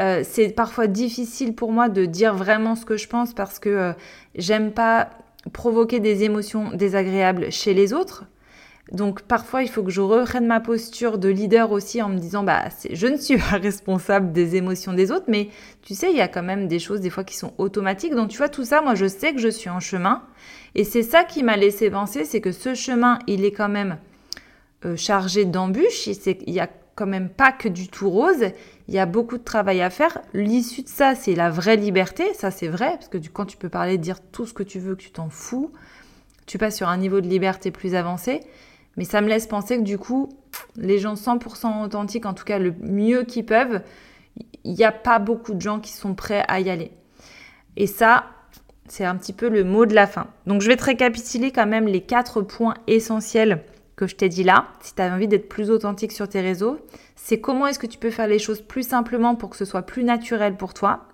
Euh, 0.00 0.22
c'est 0.24 0.50
parfois 0.50 0.86
difficile 0.86 1.54
pour 1.54 1.72
moi 1.72 1.88
de 1.88 2.04
dire 2.04 2.34
vraiment 2.34 2.76
ce 2.76 2.84
que 2.84 2.96
je 2.96 3.08
pense 3.08 3.34
parce 3.34 3.58
que 3.58 3.94
j'aime 4.36 4.70
pas 4.70 5.10
provoquer 5.52 5.98
des 5.98 6.22
émotions 6.22 6.70
désagréables 6.72 7.50
chez 7.50 7.74
les 7.74 7.92
autres. 7.92 8.24
Donc 8.92 9.22
parfois, 9.22 9.62
il 9.62 9.68
faut 9.68 9.82
que 9.82 9.90
je 9.90 10.00
reprenne 10.00 10.46
ma 10.46 10.60
posture 10.60 11.18
de 11.18 11.28
leader 11.28 11.72
aussi 11.72 12.00
en 12.00 12.08
me 12.08 12.18
disant, 12.18 12.42
bah, 12.42 12.64
je 12.90 13.06
ne 13.06 13.16
suis 13.16 13.36
pas 13.36 13.58
responsable 13.62 14.32
des 14.32 14.56
émotions 14.56 14.94
des 14.94 15.10
autres, 15.10 15.26
mais 15.28 15.48
tu 15.82 15.94
sais, 15.94 16.10
il 16.10 16.16
y 16.16 16.22
a 16.22 16.28
quand 16.28 16.42
même 16.42 16.68
des 16.68 16.78
choses 16.78 17.00
des 17.00 17.10
fois 17.10 17.24
qui 17.24 17.36
sont 17.36 17.52
automatiques. 17.58 18.14
Donc 18.14 18.30
tu 18.30 18.38
vois, 18.38 18.48
tout 18.48 18.64
ça, 18.64 18.80
moi, 18.80 18.94
je 18.94 19.06
sais 19.06 19.34
que 19.34 19.40
je 19.40 19.48
suis 19.48 19.68
en 19.68 19.80
chemin. 19.80 20.22
Et 20.74 20.84
c'est 20.84 21.02
ça 21.02 21.24
qui 21.24 21.42
m'a 21.42 21.56
laissé 21.56 21.90
penser, 21.90 22.24
c'est 22.24 22.40
que 22.40 22.52
ce 22.52 22.74
chemin, 22.74 23.18
il 23.26 23.44
est 23.44 23.52
quand 23.52 23.68
même 23.68 23.98
euh, 24.84 24.96
chargé 24.96 25.44
d'embûches. 25.44 26.06
Il 26.06 26.52
n'y 26.52 26.60
a 26.60 26.68
quand 26.94 27.06
même 27.06 27.28
pas 27.28 27.52
que 27.52 27.68
du 27.68 27.88
tout 27.88 28.10
rose. 28.10 28.44
Il 28.88 28.94
y 28.94 28.98
a 28.98 29.06
beaucoup 29.06 29.38
de 29.38 29.44
travail 29.44 29.80
à 29.80 29.90
faire. 29.90 30.18
L'issue 30.34 30.82
de 30.82 30.88
ça, 30.88 31.14
c'est 31.14 31.34
la 31.34 31.50
vraie 31.50 31.76
liberté. 31.76 32.34
Ça, 32.34 32.50
c'est 32.50 32.68
vrai, 32.68 32.90
parce 32.92 33.08
que 33.08 33.18
quand 33.32 33.46
tu 33.46 33.56
peux 33.56 33.68
parler, 33.68 33.98
dire 33.98 34.20
tout 34.20 34.46
ce 34.46 34.52
que 34.52 34.62
tu 34.62 34.78
veux, 34.78 34.94
que 34.94 35.02
tu 35.02 35.10
t'en 35.10 35.30
fous, 35.30 35.72
tu 36.46 36.58
passes 36.58 36.76
sur 36.76 36.88
un 36.88 36.96
niveau 36.96 37.20
de 37.20 37.28
liberté 37.28 37.70
plus 37.70 37.94
avancé. 37.94 38.40
Mais 38.96 39.04
ça 39.04 39.20
me 39.20 39.28
laisse 39.28 39.46
penser 39.46 39.76
que 39.78 39.82
du 39.82 39.96
coup, 39.96 40.28
les 40.76 40.98
gens 40.98 41.14
100% 41.14 41.84
authentiques, 41.84 42.26
en 42.26 42.34
tout 42.34 42.44
cas 42.44 42.58
le 42.58 42.74
mieux 42.80 43.22
qu'ils 43.22 43.46
peuvent, 43.46 43.82
il 44.64 44.72
n'y 44.72 44.84
a 44.84 44.92
pas 44.92 45.18
beaucoup 45.18 45.54
de 45.54 45.60
gens 45.60 45.78
qui 45.78 45.92
sont 45.92 46.14
prêts 46.14 46.44
à 46.48 46.60
y 46.60 46.68
aller. 46.68 46.90
Et 47.76 47.86
ça, 47.86 48.26
C'est 48.88 49.04
un 49.04 49.16
petit 49.16 49.32
peu 49.32 49.48
le 49.48 49.64
mot 49.64 49.86
de 49.86 49.94
la 49.94 50.06
fin. 50.06 50.26
Donc 50.46 50.62
je 50.62 50.68
vais 50.68 50.76
te 50.76 50.84
récapituler 50.84 51.52
quand 51.52 51.66
même 51.66 51.86
les 51.86 52.00
quatre 52.00 52.42
points 52.42 52.74
essentiels 52.86 53.62
que 53.96 54.06
je 54.06 54.16
t'ai 54.16 54.28
dit 54.28 54.44
là, 54.44 54.68
si 54.80 54.94
tu 54.94 55.02
as 55.02 55.12
envie 55.12 55.28
d'être 55.28 55.48
plus 55.48 55.70
authentique 55.70 56.12
sur 56.12 56.28
tes 56.28 56.40
réseaux. 56.40 56.78
C'est 57.16 57.40
comment 57.40 57.66
est-ce 57.66 57.78
que 57.78 57.86
tu 57.86 57.98
peux 57.98 58.10
faire 58.10 58.28
les 58.28 58.38
choses 58.38 58.62
plus 58.62 58.86
simplement 58.86 59.34
pour 59.34 59.50
que 59.50 59.56
ce 59.56 59.64
soit 59.64 59.82
plus 59.82 60.04
naturel 60.04 60.56
pour 60.56 60.72
toi. 60.72 61.08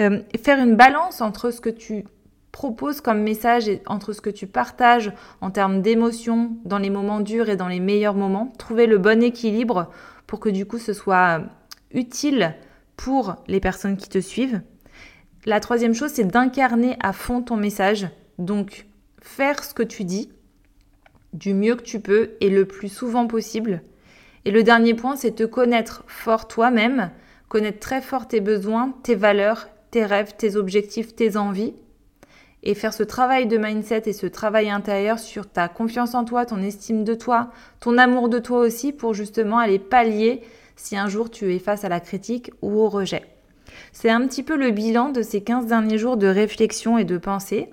Euh, 0.00 0.20
faire 0.42 0.58
une 0.58 0.76
balance 0.76 1.20
entre 1.20 1.50
ce 1.50 1.60
que 1.60 1.68
tu 1.68 2.04
proposes 2.52 3.00
comme 3.00 3.22
message 3.22 3.68
et 3.68 3.82
entre 3.86 4.12
ce 4.12 4.20
que 4.20 4.30
tu 4.30 4.46
partages 4.46 5.12
en 5.40 5.50
termes 5.50 5.82
d'émotions 5.82 6.52
dans 6.64 6.78
les 6.78 6.90
moments 6.90 7.20
durs 7.20 7.48
et 7.48 7.56
dans 7.56 7.68
les 7.68 7.80
meilleurs 7.80 8.14
moments. 8.14 8.52
Trouver 8.58 8.86
le 8.86 8.98
bon 8.98 9.22
équilibre 9.22 9.90
pour 10.26 10.38
que 10.38 10.48
du 10.48 10.66
coup 10.66 10.78
ce 10.78 10.92
soit 10.92 11.42
utile 11.92 12.54
pour 12.96 13.36
les 13.48 13.60
personnes 13.60 13.96
qui 13.96 14.08
te 14.08 14.20
suivent. 14.20 14.60
La 15.44 15.58
troisième 15.58 15.94
chose, 15.94 16.12
c'est 16.14 16.24
d'incarner 16.24 16.96
à 17.00 17.12
fond 17.12 17.42
ton 17.42 17.56
message. 17.56 18.06
Donc, 18.38 18.86
faire 19.20 19.64
ce 19.64 19.74
que 19.74 19.82
tu 19.82 20.04
dis 20.04 20.30
du 21.32 21.52
mieux 21.52 21.74
que 21.74 21.82
tu 21.82 21.98
peux 21.98 22.32
et 22.40 22.48
le 22.48 22.64
plus 22.64 22.88
souvent 22.88 23.26
possible. 23.26 23.82
Et 24.44 24.52
le 24.52 24.62
dernier 24.62 24.94
point, 24.94 25.16
c'est 25.16 25.34
te 25.34 25.42
connaître 25.42 26.04
fort 26.06 26.46
toi-même, 26.46 27.10
connaître 27.48 27.80
très 27.80 28.00
fort 28.00 28.28
tes 28.28 28.40
besoins, 28.40 28.94
tes 29.02 29.16
valeurs, 29.16 29.68
tes 29.90 30.04
rêves, 30.04 30.34
tes 30.36 30.54
objectifs, 30.54 31.16
tes 31.16 31.36
envies. 31.36 31.74
Et 32.62 32.76
faire 32.76 32.94
ce 32.94 33.02
travail 33.02 33.48
de 33.48 33.58
mindset 33.58 34.02
et 34.06 34.12
ce 34.12 34.28
travail 34.28 34.70
intérieur 34.70 35.18
sur 35.18 35.48
ta 35.48 35.66
confiance 35.66 36.14
en 36.14 36.24
toi, 36.24 36.46
ton 36.46 36.62
estime 36.62 37.02
de 37.02 37.14
toi, 37.14 37.50
ton 37.80 37.98
amour 37.98 38.28
de 38.28 38.38
toi 38.38 38.60
aussi 38.60 38.92
pour 38.92 39.14
justement 39.14 39.58
aller 39.58 39.80
pallier 39.80 40.42
si 40.76 40.96
un 40.96 41.08
jour 41.08 41.30
tu 41.30 41.52
es 41.52 41.58
face 41.58 41.84
à 41.84 41.88
la 41.88 41.98
critique 41.98 42.52
ou 42.62 42.78
au 42.78 42.88
rejet. 42.88 43.22
C'est 43.92 44.10
un 44.10 44.26
petit 44.26 44.42
peu 44.42 44.56
le 44.56 44.70
bilan 44.70 45.10
de 45.10 45.22
ces 45.22 45.42
15 45.42 45.66
derniers 45.66 45.98
jours 45.98 46.16
de 46.16 46.26
réflexion 46.26 46.98
et 46.98 47.04
de 47.04 47.18
pensée. 47.18 47.68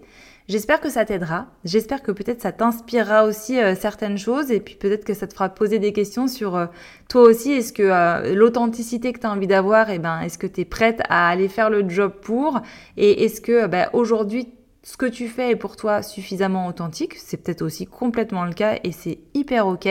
J'espère 0.49 0.82
que 0.82 0.89
ça 0.89 1.06
t'aidera. 1.06 1.45
J'espère 1.63 2.02
que 2.02 2.12
peut-être 2.12 2.41
ça 2.41 2.52
t'inspirera 2.52 3.25
aussi 3.25 3.60
euh, 3.60 3.75
certaines 3.75 4.17
choses 4.17 4.52
et 4.52 4.60
puis 4.60 4.73
peut-être 4.73 5.06
que 5.06 5.13
ça 5.13 5.28
te 5.28 5.34
fera 5.34 5.47
poser 5.49 5.78
des 5.78 5.93
questions 5.93 6.28
sur 6.28 6.56
euh, 6.56 6.65
toi 7.08 7.21
aussi. 7.21 7.52
Est-ce 7.52 7.71
que 7.71 7.84
euh, 7.84 8.34
l'authenticité 8.34 9.13
que 9.13 9.19
tu 9.19 9.28
as 9.28 9.32
envie 9.32 9.45
d'avoir, 9.45 9.91
eh 9.91 9.99
ben, 9.99 10.21
est-ce 10.21 10.39
que 10.39 10.47
tu 10.47 10.62
es 10.62 10.65
prête 10.65 11.02
à 11.08 11.30
aller 11.30 11.49
faire 11.49 11.69
le 11.69 11.88
job 11.88 12.13
pour? 12.23 12.62
Et 12.97 13.25
est-ce 13.25 13.41
que 13.41 13.67
ben, 13.67 13.89
aujourd'hui 13.93 14.47
ce 14.82 14.97
que 14.97 15.06
tu 15.06 15.28
fais 15.28 15.52
est 15.52 15.56
pour 15.56 15.75
toi 15.75 16.02
suffisamment 16.02 16.65
authentique, 16.65 17.15
c'est 17.15 17.38
peut-être 17.38 17.62
aussi 17.62 17.86
complètement 17.86 18.45
le 18.45 18.54
cas 18.54 18.80
et 18.84 18.91
c'est 18.91 19.19
hyper 19.36 19.67
ok. 19.67 19.88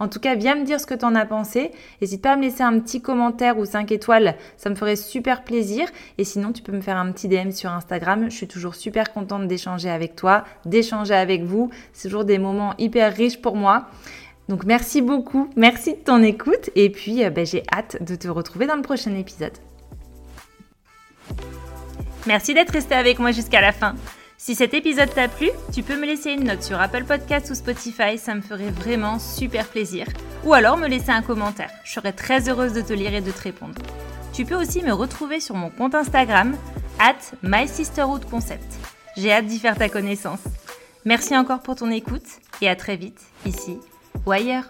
En 0.00 0.08
tout 0.08 0.18
cas, 0.18 0.34
viens 0.34 0.56
me 0.56 0.64
dire 0.64 0.80
ce 0.80 0.86
que 0.86 0.94
tu 0.94 1.04
en 1.04 1.14
as 1.14 1.26
pensé. 1.26 1.70
N'hésite 2.00 2.22
pas 2.22 2.32
à 2.32 2.36
me 2.36 2.42
laisser 2.42 2.62
un 2.62 2.80
petit 2.80 3.00
commentaire 3.00 3.58
ou 3.58 3.66
5 3.66 3.92
étoiles, 3.92 4.34
ça 4.56 4.70
me 4.70 4.74
ferait 4.74 4.96
super 4.96 5.44
plaisir. 5.44 5.86
Et 6.18 6.24
sinon, 6.24 6.52
tu 6.52 6.62
peux 6.62 6.72
me 6.72 6.80
faire 6.80 6.96
un 6.96 7.12
petit 7.12 7.28
DM 7.28 7.50
sur 7.50 7.70
Instagram. 7.70 8.30
Je 8.30 8.34
suis 8.34 8.48
toujours 8.48 8.74
super 8.74 9.12
contente 9.12 9.46
d'échanger 9.46 9.90
avec 9.90 10.16
toi, 10.16 10.44
d'échanger 10.64 11.14
avec 11.14 11.44
vous. 11.44 11.70
C'est 11.92 12.08
toujours 12.08 12.24
des 12.24 12.38
moments 12.38 12.74
hyper 12.78 13.14
riches 13.14 13.40
pour 13.40 13.56
moi. 13.56 13.86
Donc 14.48 14.64
merci 14.64 15.00
beaucoup, 15.00 15.48
merci 15.54 15.92
de 15.92 15.98
ton 15.98 16.24
écoute 16.24 16.70
et 16.74 16.90
puis 16.90 17.24
euh, 17.24 17.30
ben, 17.30 17.46
j'ai 17.46 17.62
hâte 17.72 18.02
de 18.02 18.16
te 18.16 18.26
retrouver 18.26 18.66
dans 18.66 18.74
le 18.74 18.82
prochain 18.82 19.14
épisode. 19.14 19.52
Merci 22.26 22.52
d'être 22.52 22.70
resté 22.70 22.96
avec 22.96 23.20
moi 23.20 23.30
jusqu'à 23.30 23.60
la 23.60 23.70
fin. 23.70 23.94
Si 24.42 24.54
cet 24.54 24.72
épisode 24.72 25.12
t'a 25.12 25.28
plu, 25.28 25.50
tu 25.70 25.82
peux 25.82 26.00
me 26.00 26.06
laisser 26.06 26.30
une 26.30 26.44
note 26.44 26.62
sur 26.62 26.80
Apple 26.80 27.04
Podcasts 27.04 27.50
ou 27.50 27.54
Spotify, 27.54 28.16
ça 28.16 28.34
me 28.34 28.40
ferait 28.40 28.70
vraiment 28.70 29.18
super 29.18 29.66
plaisir. 29.66 30.06
Ou 30.44 30.54
alors 30.54 30.78
me 30.78 30.88
laisser 30.88 31.10
un 31.10 31.20
commentaire, 31.20 31.68
je 31.84 31.92
serais 31.92 32.14
très 32.14 32.48
heureuse 32.48 32.72
de 32.72 32.80
te 32.80 32.94
lire 32.94 33.12
et 33.12 33.20
de 33.20 33.30
te 33.30 33.42
répondre. 33.42 33.74
Tu 34.32 34.46
peux 34.46 34.54
aussi 34.54 34.82
me 34.82 34.94
retrouver 34.94 35.40
sur 35.40 35.56
mon 35.56 35.68
compte 35.68 35.94
Instagram, 35.94 36.56
at 36.98 37.18
MySisterhoodConcept. 37.42 38.64
J'ai 39.18 39.30
hâte 39.30 39.44
d'y 39.44 39.58
faire 39.58 39.76
ta 39.76 39.90
connaissance. 39.90 40.40
Merci 41.04 41.36
encore 41.36 41.60
pour 41.60 41.76
ton 41.76 41.90
écoute 41.90 42.40
et 42.62 42.68
à 42.70 42.76
très 42.76 42.96
vite, 42.96 43.20
ici 43.44 43.76
ou 44.24 44.32
ailleurs. 44.32 44.64